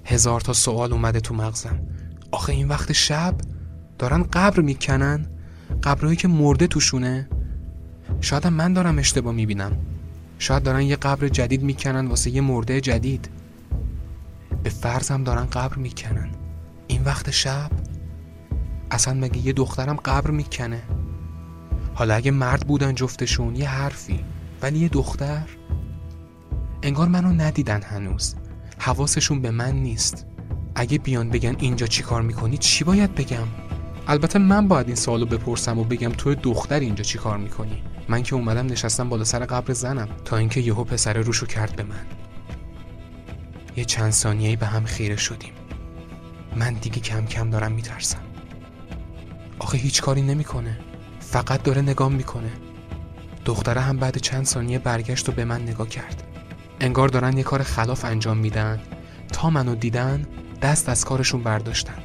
هزار 0.05 0.41
تا 0.41 0.53
سوال 0.53 0.93
اومده 0.93 1.19
تو 1.19 1.33
مغزم. 1.33 1.87
آخه 2.31 2.53
این 2.53 2.67
وقت 2.67 2.91
شب؟ 2.91 3.35
دارن 3.99 4.23
قبر 4.23 4.61
می‌کنن؟ 4.61 5.25
قبرهایی 5.83 6.17
که 6.17 6.27
مرده 6.27 6.67
توشونه؟ 6.67 7.29
شاید 8.21 8.47
من 8.47 8.73
دارم 8.73 8.99
اشتباه 8.99 9.33
می‌بینم. 9.33 9.86
شاید 10.39 10.63
دارن 10.63 10.81
یه 10.81 10.95
قبر 10.95 11.27
جدید 11.27 11.63
می‌کنن 11.63 12.07
واسه 12.07 12.29
یه 12.29 12.41
مرده 12.41 12.81
جدید. 12.81 13.29
به 14.63 14.69
فرضم 14.69 15.23
دارن 15.23 15.45
قبر 15.45 15.75
می‌کنن. 15.75 16.29
این 16.87 17.03
وقت 17.03 17.31
شب 17.31 17.71
اصلا 18.91 19.13
مگه 19.13 19.37
یه 19.37 19.53
دخترم 19.53 19.95
قبر 19.95 20.31
می‌کنه؟ 20.31 20.81
حالا 21.93 22.13
اگه 22.13 22.31
مرد 22.31 22.67
بودن 22.67 22.95
جفتشون 22.95 23.55
یه 23.55 23.69
حرفی 23.69 24.25
ولی 24.61 24.79
یه 24.79 24.89
دختر؟ 24.89 25.47
انگار 26.83 27.07
منو 27.07 27.29
ندیدن 27.29 27.81
هنوز. 27.81 28.35
حواسشون 28.77 29.41
به 29.41 29.51
من 29.51 29.71
نیست. 29.71 30.25
اگه 30.75 30.97
بیان 30.97 31.29
بگن 31.29 31.55
اینجا 31.59 31.87
چی 31.87 32.03
کار 32.03 32.21
می‌کنی 32.21 32.57
چی 32.57 32.83
باید 32.83 33.15
بگم؟ 33.15 33.47
البته 34.07 34.39
من 34.39 34.67
باید 34.67 34.87
این 34.87 34.95
سوالو 34.95 35.25
بپرسم 35.25 35.79
و 35.79 35.83
بگم 35.83 36.09
تو 36.09 36.35
دختر 36.35 36.79
اینجا 36.79 37.03
چی 37.03 37.17
کار 37.17 37.37
می‌کنی؟ 37.37 37.83
من 38.09 38.23
که 38.23 38.35
اومدم 38.35 38.65
نشستم 38.65 39.09
بالا 39.09 39.23
سر 39.23 39.45
قبر 39.45 39.73
زنم 39.73 40.07
تا 40.25 40.37
اینکه 40.37 40.61
یهو 40.61 40.83
پسره 40.83 41.21
روشو 41.21 41.45
کرد 41.45 41.75
به 41.75 41.83
من. 41.83 42.05
یه 43.75 43.85
چند 43.85 44.11
ثانیه‌ای 44.11 44.55
به 44.55 44.65
هم 44.65 44.85
خیره 44.85 45.15
شدیم. 45.15 45.53
من 46.55 46.73
دیگه 46.73 46.99
کم 46.99 47.25
کم 47.25 47.49
دارم 47.49 47.71
میترسم. 47.71 48.21
آخه 49.59 49.77
هیچ 49.77 50.01
کاری 50.01 50.21
نمی‌کنه. 50.21 50.79
فقط 51.19 51.63
داره 51.63 51.81
نگام 51.81 52.13
می‌کنه. 52.13 52.51
دختره 53.45 53.81
هم 53.81 53.97
بعد 53.97 54.17
چند 54.17 54.45
ثانیه 54.45 54.79
برگشت 54.79 55.29
و 55.29 55.31
به 55.31 55.45
من 55.45 55.61
نگاه 55.61 55.89
کرد. 55.89 56.23
انگار 56.79 57.09
دارن 57.09 57.37
یه 57.37 57.43
کار 57.43 57.63
خلاف 57.63 58.05
انجام 58.05 58.37
میدن. 58.37 58.79
تا 59.33 59.49
منو 59.49 59.75
دیدن 59.75 60.25
دست 60.61 60.89
از 60.89 61.05
کارشون 61.05 61.43
برداشتن. 61.43 61.97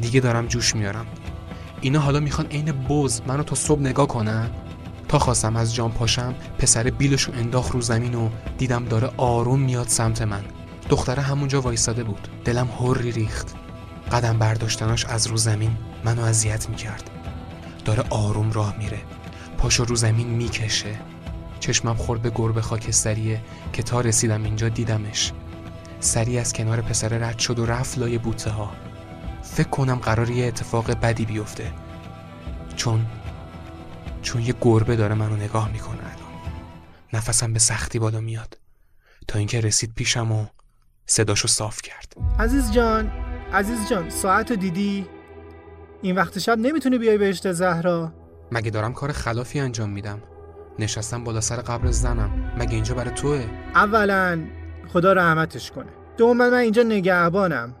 دیگه 0.00 0.20
دارم 0.20 0.46
جوش 0.46 0.74
میارم. 0.74 1.06
اینا 1.80 2.00
حالا 2.00 2.20
می‌خوان 2.20 2.46
عین 2.46 2.72
بز 2.72 3.20
منو 3.26 3.42
تا 3.42 3.54
صبح 3.54 3.80
نگاه 3.80 4.08
کنن؟ 4.08 4.50
تا 5.12 5.18
خواستم 5.18 5.56
از 5.56 5.74
جام 5.74 5.92
پاشم 5.92 6.34
پسر 6.58 6.82
بیلشو 6.82 7.32
انداخت 7.32 7.72
رو 7.72 7.80
زمین 7.80 8.14
و 8.14 8.30
دیدم 8.58 8.84
داره 8.84 9.10
آروم 9.16 9.60
میاد 9.60 9.88
سمت 9.88 10.22
من. 10.22 10.44
دختره 10.88 11.22
همونجا 11.22 11.60
وایساده 11.60 12.04
بود. 12.04 12.28
دلم 12.44 12.68
هری 12.80 13.12
ریخت. 13.12 13.54
قدم 14.12 14.38
برداشتناش 14.38 15.04
از 15.04 15.26
رو 15.26 15.36
زمین 15.36 15.76
منو 16.04 16.22
اذیت 16.22 16.68
می‌کرد. 16.68 17.10
داره 17.84 18.04
آروم 18.10 18.52
راه 18.52 18.76
میره. 18.78 18.98
پاشو 19.58 19.84
رو 19.84 19.96
زمین 19.96 20.26
می‌کشه. 20.26 20.98
چشمم 21.60 21.94
خورد 21.94 22.22
به 22.22 22.32
گربه 22.34 22.62
خاکستریه 22.62 23.40
که 23.72 23.82
تا 23.82 24.00
رسیدم 24.00 24.44
اینجا 24.44 24.68
دیدمش. 24.68 25.32
سری 26.00 26.38
از 26.38 26.52
کنار 26.52 26.80
پسر 26.80 27.08
رد 27.08 27.38
شد 27.38 27.58
و 27.58 27.66
رفت 27.66 27.98
لای 27.98 28.18
بوته 28.18 28.50
ها 28.50 28.70
فکر 29.42 29.68
کنم 29.68 29.96
قرار 29.96 30.30
یه 30.30 30.46
اتفاق 30.46 30.90
بدی 30.90 31.24
بیفته. 31.24 31.72
چون 32.76 33.06
چون 34.22 34.42
یه 34.42 34.54
گربه 34.60 34.96
داره 34.96 35.14
منو 35.14 35.36
نگاه 35.36 35.72
می‌کنه 35.72 35.98
نفسم 37.12 37.52
به 37.52 37.58
سختی 37.58 37.98
بالا 37.98 38.20
میاد. 38.20 38.58
تا 39.28 39.38
اینکه 39.38 39.60
رسید 39.60 39.92
پیشم 39.94 40.32
و 40.32 40.46
صداشو 41.06 41.48
صاف 41.48 41.82
کرد. 41.82 42.12
عزیز 42.38 42.72
جان 42.72 43.12
عزیز 43.52 43.88
جان 43.88 44.10
ساعت 44.10 44.52
دیدی؟ 44.52 45.06
این 46.02 46.16
وقت 46.16 46.38
شب 46.38 46.58
نمی‌تونی 46.58 46.98
بیای 46.98 47.18
بهشت 47.18 47.52
زهرا؟ 47.52 48.12
مگه 48.52 48.70
دارم 48.70 48.92
کار 48.92 49.12
خلافی 49.12 49.60
انجام 49.60 49.90
میدم؟ 49.90 50.22
نشستم 50.78 51.24
بالا 51.24 51.40
سر 51.40 51.56
قبر 51.56 51.90
زنم. 51.90 52.52
مگه 52.58 52.74
اینجا 52.74 52.94
برای 52.94 53.14
توه؟ 53.14 53.46
اولا 53.74 54.44
خدا 54.92 55.12
رحمتش 55.12 55.70
کنه. 55.70 55.92
دوم 56.16 56.36
من 56.36 56.54
اینجا 56.54 56.82
نگهبانم. 56.82 57.74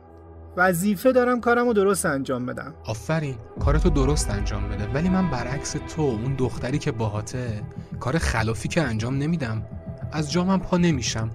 وظیفه 0.56 1.12
دارم 1.12 1.40
کارم 1.40 1.66
رو 1.66 1.72
درست 1.72 2.06
انجام 2.06 2.46
بدم. 2.46 2.74
آفرین 2.84 3.34
کارتو 3.60 3.90
درست 3.90 4.30
انجام 4.30 4.68
بده. 4.68 4.86
ولی 4.94 5.08
من 5.08 5.30
برعکس 5.30 5.72
تو 5.72 6.02
اون 6.02 6.34
دختری 6.34 6.78
که 6.78 6.92
باهاته 6.92 7.62
کار 8.00 8.18
خلافی 8.18 8.68
که 8.68 8.82
انجام 8.82 9.16
نمیدم. 9.16 9.62
از 10.12 10.32
جامم 10.32 10.60
پا 10.60 10.76
نمیشم. 10.76 11.30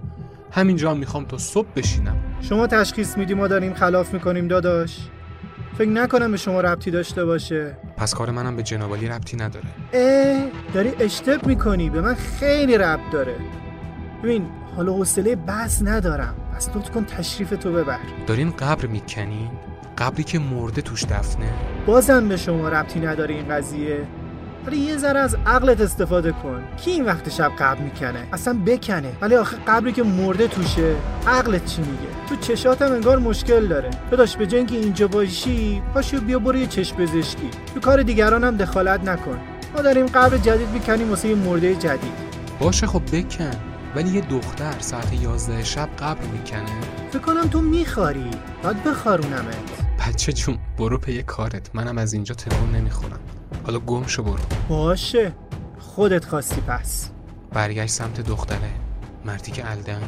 همینجا 0.50 0.94
می‌خوام 0.94 1.24
تا 1.24 1.38
صبح 1.38 1.68
بشینم. 1.76 2.16
شما 2.40 2.66
تشخیص 2.66 3.16
میدی 3.16 3.34
ما 3.34 3.48
داریم 3.48 3.74
خلاف 3.74 4.14
می‌کنیم 4.14 4.48
داداش؟ 4.48 4.98
فکر 5.78 5.88
نکنم 5.88 6.30
به 6.30 6.36
شما 6.36 6.60
ربطی 6.60 6.90
داشته 6.90 7.24
باشه. 7.24 7.76
پس 7.96 8.14
کار 8.14 8.30
منم 8.30 8.56
به 8.56 8.62
جنابالی 8.62 9.08
ربطی 9.08 9.36
نداره. 9.36 9.66
اه 9.92 10.48
داری 10.74 10.92
اشتب 11.00 11.46
می‌کنی. 11.46 11.90
به 11.90 12.00
من 12.00 12.14
خیلی 12.14 12.78
ربط 12.78 13.12
داره. 13.12 13.36
ببین 14.22 14.46
حالا 14.76 14.92
حوصله 14.92 15.36
بس 15.36 15.82
ندارم. 15.82 16.34
پس 16.58 16.68
لطف 16.76 16.90
کن 16.90 17.04
تشریف 17.04 17.50
تو 17.50 17.72
ببر. 17.72 17.98
دارین 18.26 18.50
قبر 18.50 18.86
می‌کنین 18.86 19.50
قبری 19.98 20.24
که 20.24 20.38
مرده 20.38 20.82
توش 20.82 21.04
دفنه. 21.04 21.52
بازم 21.86 22.28
به 22.28 22.36
شما 22.36 22.68
ربطی 22.68 23.00
نداره 23.00 23.34
این 23.34 23.48
قضیه. 23.48 24.06
ولی 24.66 24.76
یه 24.76 24.96
ذره 24.96 25.20
از 25.20 25.36
عقلت 25.46 25.80
استفاده 25.80 26.32
کن. 26.32 26.62
کی 26.76 26.90
این 26.90 27.04
وقت 27.04 27.28
شب 27.28 27.52
قبر 27.58 27.80
می‌کنه؟ 27.80 28.26
اصلا 28.32 28.58
بکنه. 28.66 29.12
ولی 29.20 29.34
آخه 29.34 29.56
قبری 29.66 29.92
که 29.92 30.02
مرده 30.02 30.48
توشه 30.48 30.94
عقلت 31.26 31.64
چی 31.64 31.80
میگه؟ 31.80 32.28
تو 32.28 32.36
چشاتم 32.36 32.92
انگار 32.92 33.18
مشکل 33.18 33.66
داره. 33.66 33.90
داداش 34.10 34.36
به 34.36 34.56
اینکه 34.56 34.76
اینجا 34.76 35.08
باشی 35.08 35.82
پاشو 35.94 36.20
بیا 36.20 36.38
برو 36.38 36.56
یه 36.56 36.66
چشم 36.66 36.96
پزشکی. 36.96 37.50
تو 37.74 37.80
کار 37.80 38.02
دیگران 38.02 38.44
هم 38.44 38.56
دخالت 38.56 39.08
نکن. 39.08 39.38
ما 39.74 39.82
داریم 39.82 40.06
قبر 40.06 40.36
جدید 40.36 40.68
می‌کنیم 40.68 41.10
واسه 41.10 41.28
یه 41.28 41.34
مرده 41.34 41.74
جدید. 41.74 42.28
باشه 42.60 42.86
خب 42.86 43.02
بکن. 43.12 43.50
ولی 43.94 44.10
یه 44.10 44.20
دختر 44.20 44.74
ساعت 44.78 45.12
یازده 45.12 45.64
شب 45.64 45.88
قبر 45.98 46.24
می‌کنه. 46.24 46.80
فکر 47.10 47.18
کنم 47.18 47.48
تو 47.48 47.60
میخواری 47.60 48.30
باید 48.62 48.84
بخارونمت. 48.84 49.56
بچه 50.08 50.32
جون 50.32 50.58
برو 50.78 50.98
پی 50.98 51.22
کارت. 51.22 51.70
منم 51.74 51.98
از 51.98 52.12
اینجا 52.12 52.34
تکون 52.34 52.70
نمی‌خورم. 52.70 53.20
حالا 53.66 53.78
گم 53.78 54.06
شو 54.06 54.22
برو. 54.22 54.38
باشه. 54.68 55.32
خودت 55.78 56.24
خواستی 56.24 56.60
پس. 56.60 57.10
برگشت 57.52 57.92
سمت 57.92 58.20
دختره. 58.20 58.70
مردی 59.24 59.52
که 59.52 59.70
الدنگ. 59.70 60.02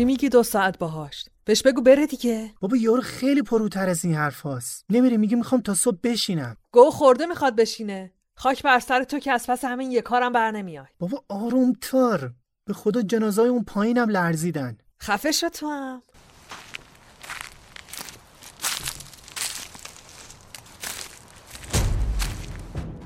چی 0.00 0.04
میگی 0.04 0.28
دو 0.28 0.42
ساعت 0.42 0.78
باهاش؟ 0.78 1.24
بهش 1.44 1.62
بگو 1.62 1.82
بره 1.82 2.06
دیگه. 2.06 2.54
بابا 2.60 2.76
یارو 2.76 3.02
خیلی 3.02 3.42
پروتر 3.42 3.88
از 3.88 4.04
این 4.04 4.14
حرف 4.14 4.40
هاست 4.40 4.84
نمیره 4.90 5.16
میگه 5.16 5.36
می‌خوام 5.36 5.60
تا 5.60 5.74
صبح 5.74 5.98
بشینم. 6.02 6.56
گو 6.72 6.90
خورده 6.90 7.26
می‌خواد 7.26 7.56
بشینه. 7.56 8.12
خاک 8.36 8.62
بر 8.62 8.78
سر 8.78 9.04
تو 9.04 9.18
که 9.18 9.32
از 9.32 9.46
پس 9.46 9.64
همین 9.64 9.90
یه 9.90 10.02
کارم 10.02 10.32
بر 10.32 10.50
نمیای 10.50 10.86
بابا 10.98 11.24
آرومتر. 11.28 12.30
به 12.64 12.74
خدا 12.74 13.02
جنازای 13.02 13.48
اون 13.48 13.64
پایینم 13.64 14.08
لرزیدن. 14.08 14.78
خفه 15.02 15.32
شد 15.32 15.48
تو 15.48 15.66
هم. 15.66 16.02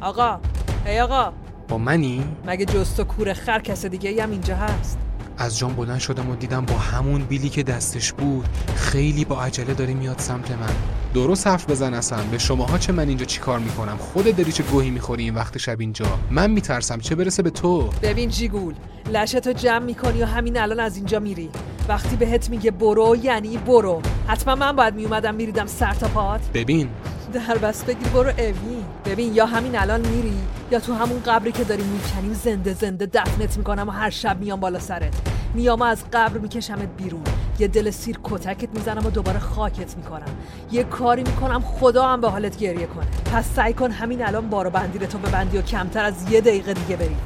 آقا 0.01 0.41
ای 0.87 1.01
آقا. 1.01 1.33
با 1.69 1.79
منی؟ 1.79 2.37
مگه 2.47 2.65
جست 2.65 3.01
و 3.01 3.05
کور 3.05 3.33
خر 3.33 3.61
کس 3.61 3.87
دیگه 3.87 4.23
هم 4.23 4.31
اینجا 4.31 4.57
هست؟ 4.57 4.99
از 5.39 5.59
جام 5.59 5.75
بلند 5.75 5.99
شدم 5.99 6.31
و 6.31 6.37
دیدم 6.37 6.65
با 6.65 6.75
همون 6.75 7.23
بیلی 7.23 7.49
که 7.49 7.63
دستش 7.63 8.13
بود 8.13 8.49
خیلی 8.77 9.25
با 9.25 9.43
عجله 9.43 9.75
داره 9.75 9.95
میاد 9.95 10.19
سمت 10.19 10.51
من. 10.51 10.75
درست 11.15 11.47
حرف 11.47 11.71
بزن 11.71 11.95
اصلا 11.95 12.23
به 12.23 12.39
شماها 12.39 12.79
چه 12.79 12.93
من 12.93 13.09
اینجا 13.09 13.25
چیکار 13.25 13.59
می‌کنم؟ 13.59 13.97
خودت 13.97 14.37
داری 14.37 14.53
چه 14.53 14.63
گوهی 14.63 14.91
می‌خوری 14.91 15.23
این 15.23 15.35
وقت 15.35 15.59
شب 15.59 15.81
اینجا؟ 15.81 16.07
من 16.31 16.51
میترسم 16.51 16.99
چه 16.99 17.15
برسه 17.15 17.43
به 17.43 17.51
تو؟ 17.51 17.91
ببین 18.03 18.31
جیگول 18.31 18.75
لشتو 19.13 19.53
جمع 19.53 19.79
می‌کنی 19.85 20.23
و 20.23 20.27
همین 20.27 20.59
الان 20.59 20.81
از 20.81 20.97
اینجا 20.97 21.19
میری. 21.21 21.51
وقتی 21.89 22.17
بهت 22.17 22.51
میگه 22.51 22.71
برو 22.71 23.17
یعنی 23.23 23.57
برو. 23.57 24.03
حتما 24.27 24.55
من 24.55 24.77
باید 24.77 24.95
میومدم 24.95 25.35
میریدم 25.35 25.67
سر 25.67 25.95
تا 25.95 26.09
پات. 26.09 26.41
ببین 26.55 26.89
در 27.35 27.59
بس 27.59 27.85
بگیر 27.85 28.09
برو 28.09 28.31
اوین. 28.31 28.85
ببین 29.05 29.35
یا 29.35 29.47
همین 29.47 29.79
الان 29.79 30.01
میری 30.01 30.39
یا 30.71 30.81
تو 30.81 30.95
همون 30.95 31.23
قبری 31.27 31.53
که 31.53 31.65
داریم 31.65 31.87
می‌کنیم 31.87 32.33
زنده 32.33 32.75
زنده 32.75 33.07
دفنت 33.07 33.57
می‌کنم 33.57 33.89
و 33.89 33.93
هر 33.93 34.11
شب 34.11 34.41
میام 34.41 34.61
بالا 34.61 34.79
سرت. 34.79 35.15
میام 35.55 35.83
از 35.83 36.05
قبر 36.13 36.39
میکشمت 36.39 36.89
بیرون. 36.97 37.23
یه 37.59 37.69
دل 37.69 37.91
سیر 37.91 38.19
کتکت 38.25 38.69
می‌زنم 38.75 39.07
و 39.07 39.11
دوباره 39.11 39.39
خاکت 39.39 39.97
می‌کنم. 39.97 40.37
یه 40.73 40.85
کاری 40.85 41.23
می‌کنم 41.23 41.61
خدا 41.61 42.09
هم 42.09 42.21
به 42.21 42.31
حالت 42.31 42.57
گریه 42.57 42.87
کنه. 42.87 43.07
پس 43.33 43.55
سعی 43.55 43.73
کن 43.73 43.91
همین 43.91 44.27
الان 44.27 44.51
بارو 44.51 44.71
بندی 44.71 45.07
تو 45.07 45.19
ببندی 45.19 45.59
و 45.59 45.63
کمتر 45.63 46.05
از 46.05 46.31
یه 46.31 46.41
دقیقه 46.41 46.75
دیگه 46.75 46.97
بری. 46.97 47.17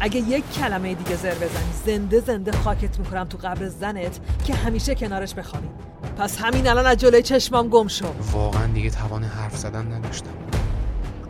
اگه 0.00 0.20
یک 0.20 0.52
کلمه 0.52 0.94
دیگه 0.94 1.16
زر 1.16 1.34
بزنی 1.34 1.72
زنده 1.86 2.20
زنده 2.20 2.52
خاکت 2.52 2.98
می‌کنم 2.98 3.24
تو 3.24 3.38
قبر 3.38 3.68
زنت 3.68 4.20
که 4.44 4.54
همیشه 4.54 4.94
کنارش 4.94 5.34
بخوابی. 5.34 5.68
پس 6.18 6.38
همین 6.38 6.68
الان 6.68 6.86
از 6.86 6.96
جلوی 6.96 7.22
چشمام 7.22 7.68
گم 7.68 7.88
شو. 7.88 8.06
واقعا 8.32 8.66
دیگه 8.66 8.90
توان 8.90 9.24
حرف 9.24 9.56
زدن 9.56 9.92
نداشتم. 9.92 10.34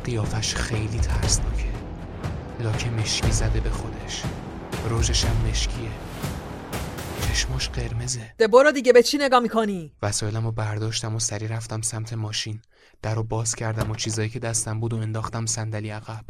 قیافش 0.04 0.54
خیلی 0.54 0.98
ترسناکه. 0.98 1.64
لاکه 2.60 2.90
مشکی 2.90 3.32
زده 3.32 3.60
به 3.60 3.70
خودش. 3.70 4.22
روژش 4.88 5.24
هم 5.24 5.50
مشکیه. 5.50 5.90
چشماش 7.28 7.68
قرمزه. 7.68 8.34
ده 8.38 8.48
برو 8.48 8.72
دیگه 8.72 8.92
به 8.92 9.02
چی 9.02 9.18
نگاه 9.18 9.40
می‌کنی؟ 9.40 9.92
وسایلم 10.02 10.44
رو 10.44 10.52
برداشتم 10.52 11.14
و 11.14 11.18
سری 11.18 11.48
رفتم 11.48 11.82
سمت 11.82 12.12
ماشین. 12.12 12.60
در 13.02 13.14
رو 13.14 13.22
باز 13.22 13.54
کردم 13.54 13.90
و 13.90 13.94
چیزایی 13.94 14.28
که 14.28 14.38
دستم 14.38 14.80
بود 14.80 14.92
و 14.92 14.96
انداختم 14.96 15.46
صندلی 15.46 15.90
عقب. 15.90 16.24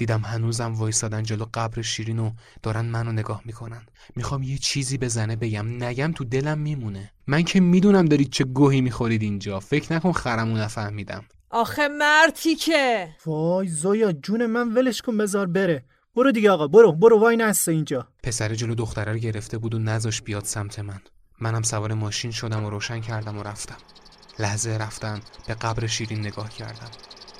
دیدم 0.00 0.20
هنوزم 0.20 0.74
وایسادن 0.74 1.22
جلو 1.22 1.46
قبر 1.54 1.82
شیرین 1.82 2.18
و 2.18 2.32
دارن 2.62 2.86
منو 2.86 3.12
نگاه 3.12 3.42
می‌کنن. 3.44 3.86
می‌خوام 4.16 4.42
یه 4.42 4.58
چیزی 4.58 4.98
بزنه 4.98 5.36
بگم. 5.36 5.84
نگم 5.84 6.12
تو 6.12 6.24
دلم 6.24 6.58
میمونه. 6.58 7.12
من 7.26 7.42
که 7.42 7.60
می‌دونم 7.60 8.04
دارید 8.04 8.30
چه 8.30 8.44
گوهی 8.44 8.80
می‌خورید 8.80 9.22
اینجا. 9.22 9.60
فکر 9.60 9.92
نکن 9.92 10.12
خرمو 10.12 10.56
نفهمیدم. 10.56 11.24
آخه 11.50 11.88
مرتی 11.88 12.54
که. 12.54 13.08
وای 13.26 13.68
زویا 13.68 14.12
جون 14.12 14.46
من 14.46 14.74
ولش 14.74 15.02
کن 15.02 15.18
بذار 15.18 15.46
بره. 15.46 15.84
برو 16.14 16.32
دیگه 16.32 16.50
آقا 16.50 16.68
برو 16.68 16.92
برو 16.92 17.20
وای 17.20 17.36
نسته 17.36 17.72
اینجا. 17.72 18.08
پسر 18.22 18.54
جلو 18.54 18.74
دختره 18.74 19.12
رو 19.12 19.18
گرفته 19.18 19.58
بود 19.58 19.74
و 19.74 19.78
نذاش 19.78 20.22
بیاد 20.22 20.44
سمت 20.44 20.78
من. 20.78 21.00
منم 21.40 21.62
سوار 21.62 21.94
ماشین 21.94 22.30
شدم 22.30 22.64
و 22.64 22.70
روشن 22.70 23.00
کردم 23.00 23.38
و 23.38 23.42
رفتم. 23.42 23.76
لحظه 24.38 24.70
رفتن 24.70 25.20
به 25.46 25.54
قبر 25.54 25.86
شیرین 25.86 26.20
نگاه 26.20 26.50
کردم 26.50 26.90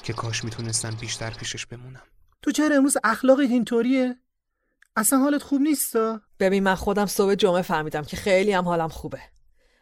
که 0.03 0.13
کاش 0.13 0.45
می‌تونستم 0.45 0.91
بیشتر 1.01 1.31
پیشش 1.31 1.67
بمونم. 1.67 2.03
تو 2.43 2.51
چرا 2.51 2.77
امروز 2.77 2.97
اخلاقت 3.05 3.51
اینطوریه؟ 3.51 4.17
اصلا 4.97 5.19
حالت 5.19 5.43
خوب 5.43 5.61
نیستا؟ 5.61 6.21
ببین 6.41 6.63
من 6.63 6.75
خودم 6.75 7.07
صبح 7.07 7.35
جمعه 7.35 7.63
فهمیدم 7.63 8.03
که 8.03 8.17
خیلی 8.17 8.53
هم 8.53 8.65
حالم 8.65 8.89
خوبه. 8.89 9.21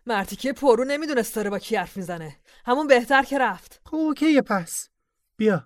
مرتی 0.06 0.36
که 0.36 0.52
پرو 0.52 0.84
نمی‌دونست 0.84 1.36
داره 1.36 1.50
با 1.50 1.58
کی 1.58 1.76
حرف 1.76 1.96
می‌زنه. 1.96 2.36
همون 2.66 2.86
بهتر 2.86 3.22
که 3.22 3.38
رفت. 3.38 3.80
خب 3.86 3.96
اوکیه 3.96 4.42
پس. 4.42 4.88
بیا. 5.36 5.64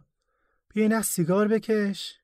بیا 0.75 0.99
از 0.99 1.06
سیگار 1.06 1.49
بکش. 1.49 2.14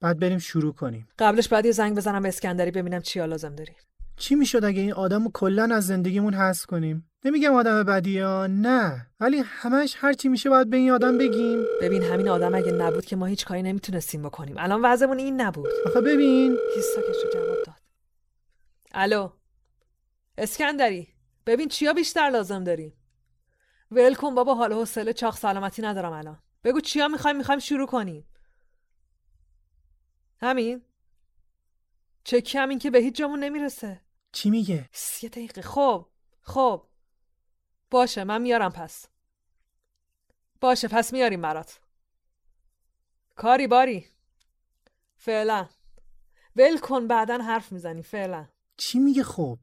بعد 0.00 0.18
بریم 0.18 0.38
شروع 0.38 0.72
کنیم. 0.72 1.08
قبلش 1.18 1.48
بعد 1.48 1.66
یه 1.66 1.72
زنگ 1.72 1.96
بزنم 1.96 2.22
به 2.22 2.28
اسکندری 2.28 2.70
ببینم 2.70 3.00
چی 3.00 3.26
لازم 3.26 3.54
داری. 3.54 3.76
چی 4.16 4.34
می‌شد 4.34 4.64
اگه 4.64 4.80
این 4.80 4.92
آدم 4.92 5.24
رو 5.24 5.30
کلا 5.34 5.74
از 5.74 5.86
زندگیمون 5.86 6.34
حذف 6.34 6.66
کنیم؟ 6.66 7.10
نمیگم 7.24 7.54
آدم 7.54 7.82
بدی 7.82 8.18
ها 8.18 8.46
نه 8.46 9.06
ولی 9.20 9.42
همش 9.46 9.94
هر 9.98 10.12
چی 10.12 10.28
میشه 10.28 10.50
باید 10.50 10.70
به 10.70 10.76
این 10.76 10.90
آدم 10.90 11.18
بگیم. 11.18 11.64
ببین 11.80 12.02
همین 12.02 12.28
آدم 12.28 12.54
اگه 12.54 12.72
نبود 12.72 13.04
که 13.04 13.16
ما 13.16 13.26
هیچ 13.26 13.44
کاری 13.44 13.62
نمی‌تونستیم 13.62 14.22
بکنیم. 14.22 14.54
الان 14.58 14.80
وضعمون 14.84 15.18
این 15.18 15.40
نبود. 15.40 15.70
آخه 15.86 16.00
ببین. 16.00 16.58
هیستاکش 16.74 17.16
رو 17.24 17.30
جواب 17.32 17.62
داد. 17.66 17.82
الو. 18.94 19.28
اسکندری 20.38 21.08
ببین 21.46 21.68
چیا 21.68 21.92
بیشتر 21.92 22.30
لازم 22.30 22.64
داری؟ 22.64 22.96
ول 23.90 24.14
کن 24.14 24.34
بابا 24.34 24.54
حال 24.54 24.72
حوصله 24.72 25.12
چاق 25.12 25.36
سلامتی 25.36 25.82
ندارم 25.82 26.12
الان. 26.12 26.38
بگو 26.64 26.80
چیا 26.80 27.08
می‌خوایم 27.08 27.36
می‌خوایم 27.36 27.60
شروع 27.60 27.86
کنیم. 27.86 28.24
همین؟ 30.40 30.82
چه 32.24 32.42
همین 32.54 32.78
که 32.78 32.90
به 32.90 32.98
هیچ 32.98 33.14
جامون 33.16 33.38
نمی‌رسه. 33.40 34.00
چی 34.36 34.50
میگه؟ 34.50 34.88
یه 35.22 35.28
دقیقه. 35.28 35.62
خب 35.62 36.06
خب. 36.42 36.86
باشه 37.90 38.24
من 38.24 38.42
میارم 38.42 38.72
پس. 38.72 39.06
باشه 40.60 40.88
پس 40.88 41.12
میاریم 41.12 41.42
برات. 41.42 41.80
کاری 43.36 43.66
باری. 43.66 44.06
فعلا. 45.16 45.66
ول 46.56 46.78
کن 46.78 47.06
بعدا 47.06 47.38
حرف 47.38 47.72
می‌زنی. 47.72 48.02
فعلا. 48.02 48.46
چی 48.76 48.98
میگه 48.98 49.22
خب؟ 49.22 49.58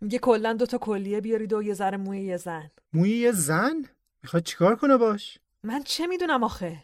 میگه 0.00 0.18
کلا 0.18 0.52
دوتا 0.52 0.78
کلیه 0.78 1.20
بیارید 1.20 1.52
و 1.52 1.62
یه 1.62 1.74
ذره 1.74 1.96
موی 1.96 2.20
یه 2.20 2.36
زن. 2.36 2.70
موی 2.92 3.10
یه 3.10 3.32
زن؟ 3.32 3.84
می‌خواد 4.22 4.42
چیکار 4.42 4.76
کنه 4.76 4.96
باش؟ 4.96 5.38
من 5.62 5.82
چه 5.82 6.06
می‌دونم 6.06 6.44
آخه؟ 6.44 6.82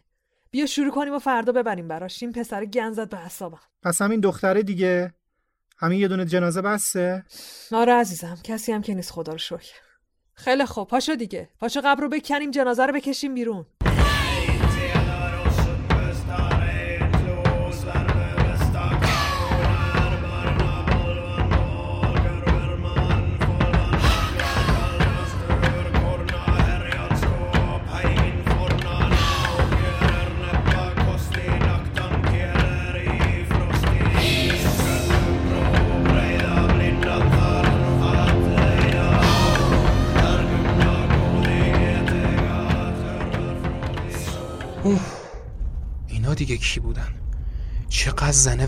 بیا 0.50 0.66
شروع 0.66 0.90
کنیم 0.90 1.14
و 1.14 1.18
فردا 1.18 1.52
ببریم 1.52 1.88
براش. 1.88 2.22
این 2.22 2.32
پسر 2.32 2.64
گنزت 2.64 3.08
به 3.08 3.18
حسابم 3.18 3.60
پس 3.82 4.02
همین 4.02 4.20
دختره 4.20 4.62
دیگه؟ 4.62 5.14
همین 5.80 6.00
یه 6.00 6.08
دونه 6.08 6.24
جنازه 6.24 6.62
بسته؟ 6.62 7.24
آره 7.72 7.92
عزیزم 7.92 8.38
کسی 8.44 8.72
هم 8.72 8.82
که 8.82 8.94
نیست 8.94 9.10
خدا 9.10 9.32
رو 9.32 9.38
شکر. 9.38 9.72
خیلی 10.34 10.64
خوب 10.64 10.88
پاشو 10.88 11.14
دیگه. 11.14 11.48
پاشو 11.60 11.80
قبر 11.84 12.00
رو 12.00 12.08
بکنیم 12.08 12.50
جنازه 12.50 12.86
رو 12.86 12.92
بکشیم 12.92 13.34
بیرون. 13.34 13.66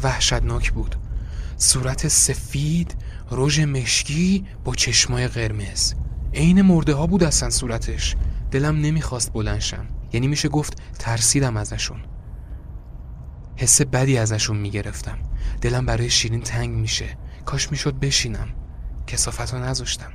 وحشتناک 0.02 0.72
بود. 0.72 0.96
صورت 1.56 2.08
سفید 2.08 2.94
رژ 3.30 3.60
مشکی 3.60 4.44
با 4.64 4.74
چشمای 4.74 5.28
قرمز. 5.28 5.94
عین 6.34 6.62
مرده 6.62 6.94
ها 6.94 7.06
بود 7.06 7.24
اصلا 7.24 7.50
صورتش. 7.50 8.16
دلم 8.50 8.76
نمی‌خواست 8.76 9.32
بلنشم 9.32 9.86
یعنی 10.12 10.26
میشه 10.26 10.48
گفت 10.48 10.82
ترسیدم 10.98 11.56
ازشون. 11.56 12.00
حس 13.56 13.82
بدی 13.82 14.18
ازشون 14.18 14.56
می‌گرفتم. 14.56 15.18
دلم 15.60 15.86
برای 15.86 16.10
شیرین 16.10 16.40
تنگ 16.40 16.70
میشه. 16.70 17.18
کاش 17.44 17.70
می‌شد 17.70 17.94
بشینم. 18.00 18.48
کسافت 19.06 19.54
رو 19.54 19.60
نذاشتم. 19.60 20.12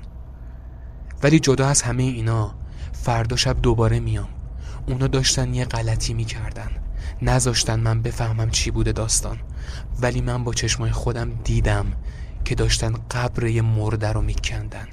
ولی 1.23 1.39
جدا 1.39 1.67
از 1.67 1.81
همه 1.81 2.03
اینا 2.03 2.55
فردا 2.93 3.35
شب 3.35 3.61
دوباره 3.61 3.99
میام. 3.99 4.29
اونا 4.87 5.07
داشتن 5.07 5.53
یه 5.53 5.65
غلطی 5.65 6.13
می‌کردن. 6.13 6.71
نذاشتن 7.21 7.79
من 7.79 8.01
بفهمم 8.01 8.49
چی 8.49 8.71
بوده 8.71 8.91
داستان. 8.91 9.39
ولی 10.01 10.21
من 10.21 10.43
با 10.43 10.53
چشمای 10.53 10.91
خودم 10.91 11.31
دیدم 11.43 11.85
که 12.45 12.55
داشتن 12.55 12.93
قبر 13.11 13.43
یه 13.43 13.61
مرده 13.61 14.11
رو 14.11 14.21
میکندن. 14.21 14.87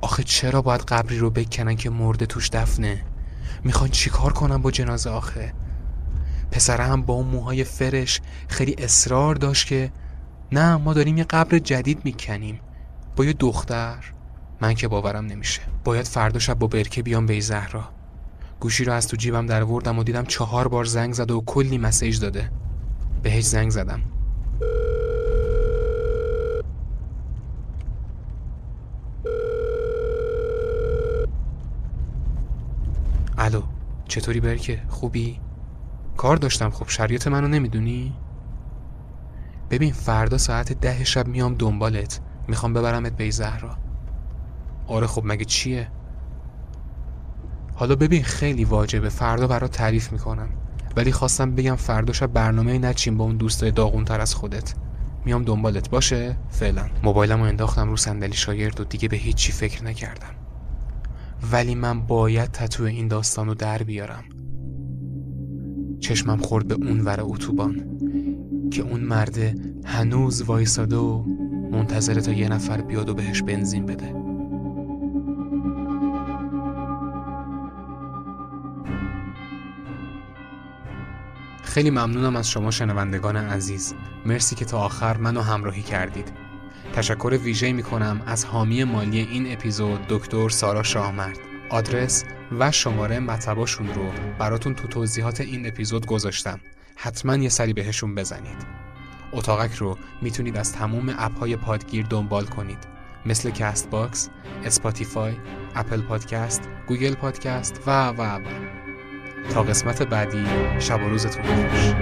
آخه 0.00 0.22
چرا 0.22 0.62
باید 0.62 0.80
قبری 0.80 1.18
رو 1.18 1.30
بکنن 1.30 1.76
که 1.76 1.90
مرده 1.90 2.26
توش 2.26 2.50
دفنه؟ 2.50 3.04
می‌خوان 3.64 3.90
چیکار 3.90 4.32
کنم 4.32 4.62
با 4.62 4.70
جنازه 4.70 5.10
آخه؟ 5.10 5.54
پسره 6.50 6.84
هم 6.84 7.02
با 7.02 7.14
اون 7.14 7.26
موهای 7.26 7.64
فرش 7.64 8.20
خیلی 8.48 8.74
اصرار 8.78 9.34
داشت 9.34 9.66
که 9.66 9.92
نه 10.52 10.76
ما 10.76 10.94
داریم 10.94 11.18
یه 11.18 11.24
قبر 11.24 11.58
جدید 11.58 12.04
می‌کنیم. 12.04 12.60
با 13.16 13.24
یه 13.24 13.32
دختر؟ 13.32 14.12
من 14.60 14.74
که 14.74 14.88
باورم 14.88 15.26
نمیشه. 15.26 15.60
باید 15.84 16.08
فردا 16.08 16.38
شب 16.38 16.54
با 16.54 16.66
برکه 16.66 17.02
بیام 17.02 17.26
به 17.26 17.40
زهرا. 17.40 17.88
گوشی 18.62 18.84
رو 18.84 18.92
از 18.92 19.08
تو 19.08 19.16
جیبم 19.16 19.46
در 19.46 19.64
وردم 19.64 19.98
و 19.98 20.04
دیدم 20.04 20.24
چهار 20.24 20.68
بار 20.68 20.84
زنگ 20.84 21.12
زده 21.12 21.34
و 21.34 21.40
کلی 21.46 21.78
مسیج 21.78 22.20
داده. 22.20 22.50
بهش 23.22 23.44
زنگ 23.44 23.70
زدم. 23.70 24.00
الو 33.38 33.62
چطوری 34.08 34.40
برکه؟ 34.40 34.82
خوبی؟ 34.88 35.40
کار 36.16 36.36
داشتم 36.36 36.70
خب 36.70 36.88
شریعت 36.88 37.28
منو 37.28 37.48
نمی‌دونی؟ 37.48 38.14
ببین 39.70 39.92
فردا 39.92 40.38
ساعت 40.38 40.72
ده 40.72 41.04
شب 41.04 41.26
میام 41.26 41.54
دنبالت. 41.54 42.20
می‌خوام 42.48 42.72
ببرمت 42.72 43.16
به 43.16 43.30
زهرا 43.30 43.76
آره 44.86 45.06
خب 45.06 45.22
مگه 45.24 45.44
چیه؟ 45.44 45.88
حالا 47.82 47.94
ببین 47.94 48.22
خیلی 48.22 48.64
واجبه. 48.64 49.08
فردا 49.08 49.46
برات 49.46 49.70
تعریف 49.70 50.12
می‌کنم. 50.12 50.48
ولی 50.96 51.12
خواستم 51.12 51.54
بگم 51.54 51.76
فردا 51.76 52.12
شب 52.12 52.26
برنامه 52.26 52.78
نچین 52.78 53.16
با 53.16 53.24
اون 53.24 53.36
دوستای 53.36 53.70
داغون 53.70 54.04
تر 54.04 54.20
از 54.20 54.34
خودت. 54.34 54.74
میام 55.24 55.42
دنبالت. 55.42 55.90
باشه؟ 55.90 56.36
فعلا. 56.50 56.86
موبایلم 57.02 57.38
رو 57.38 57.44
انداختم 57.44 57.90
رو 57.90 57.96
صندلی 57.96 58.32
شاگرد 58.32 58.80
و 58.80 58.84
دیگه 58.84 59.08
به 59.08 59.16
هیچی 59.16 59.52
فکر 59.52 59.84
نکردم. 59.84 60.34
ولی 61.52 61.74
من 61.74 62.00
باید 62.00 62.50
تتو 62.50 62.84
این 62.84 63.08
داستان 63.08 63.46
رو 63.46 63.54
در 63.54 63.82
بیارم. 63.82 64.24
چشمم 66.00 66.38
خورد 66.38 66.68
به 66.68 66.74
اون 66.74 67.00
ور 67.00 67.20
اتوبان 67.20 67.98
که 68.70 68.82
اون 68.82 69.00
مرده 69.00 69.54
هنوز 69.84 70.42
وایساده 70.42 70.96
و 70.96 71.24
منتظره 71.72 72.20
تا 72.20 72.32
یه 72.32 72.48
نفر 72.48 72.80
بیاد 72.80 73.08
و 73.08 73.14
بهش 73.14 73.42
بنزین 73.42 73.86
بده. 73.86 74.21
خیلی 81.72 81.90
ممنونم 81.90 82.36
از 82.36 82.50
شما 82.50 82.70
شنوندگان 82.70 83.36
عزیز. 83.36 83.94
مرسی 84.26 84.54
که 84.54 84.64
تا 84.64 84.78
آخر 84.78 85.16
منو 85.16 85.40
همراهی 85.40 85.82
کردید. 85.82 86.32
تشکر 86.92 87.38
ویژه 87.42 87.72
می 87.72 87.82
کنم 87.82 88.22
از 88.26 88.44
حامی 88.44 88.84
مالی 88.84 89.18
این 89.18 89.52
اپیزود 89.52 90.00
دکتر 90.08 90.48
سارا 90.48 90.82
شاهمرد. 90.82 91.38
آدرس 91.70 92.24
و 92.58 92.72
شماره 92.72 93.18
مطباشون 93.20 93.94
رو 93.94 94.12
براتون 94.38 94.74
تو 94.74 94.88
توضیحات 94.88 95.40
این 95.40 95.66
اپیزود 95.66 96.06
گذاشتم. 96.06 96.60
حتما 96.96 97.36
یه 97.36 97.48
سری 97.48 97.72
بهشون 97.72 98.14
بزنید. 98.14 98.66
اتاقک 99.32 99.74
رو 99.74 99.98
می‌تونید 100.22 100.56
از 100.56 100.72
تموم 100.72 101.14
app 101.18 101.38
های 101.38 101.56
پادگیر 101.56 102.06
دنبال 102.06 102.44
کنید. 102.44 102.78
مثل 103.26 103.50
Castbox، 103.50 104.28
Spotify، 104.64 105.34
Apple 105.74 106.00
Podcast، 106.00 106.62
Google 106.86 107.14
Podcast 107.14 107.80
و 107.86 108.08
و 108.08 108.22
و. 108.22 108.81
تا 109.50 109.62
قسمت 109.62 110.02
بعدی 110.02 110.44
شب 110.78 111.02
و 111.02 111.08
روزتون 111.08 111.44
خوش 111.44 111.94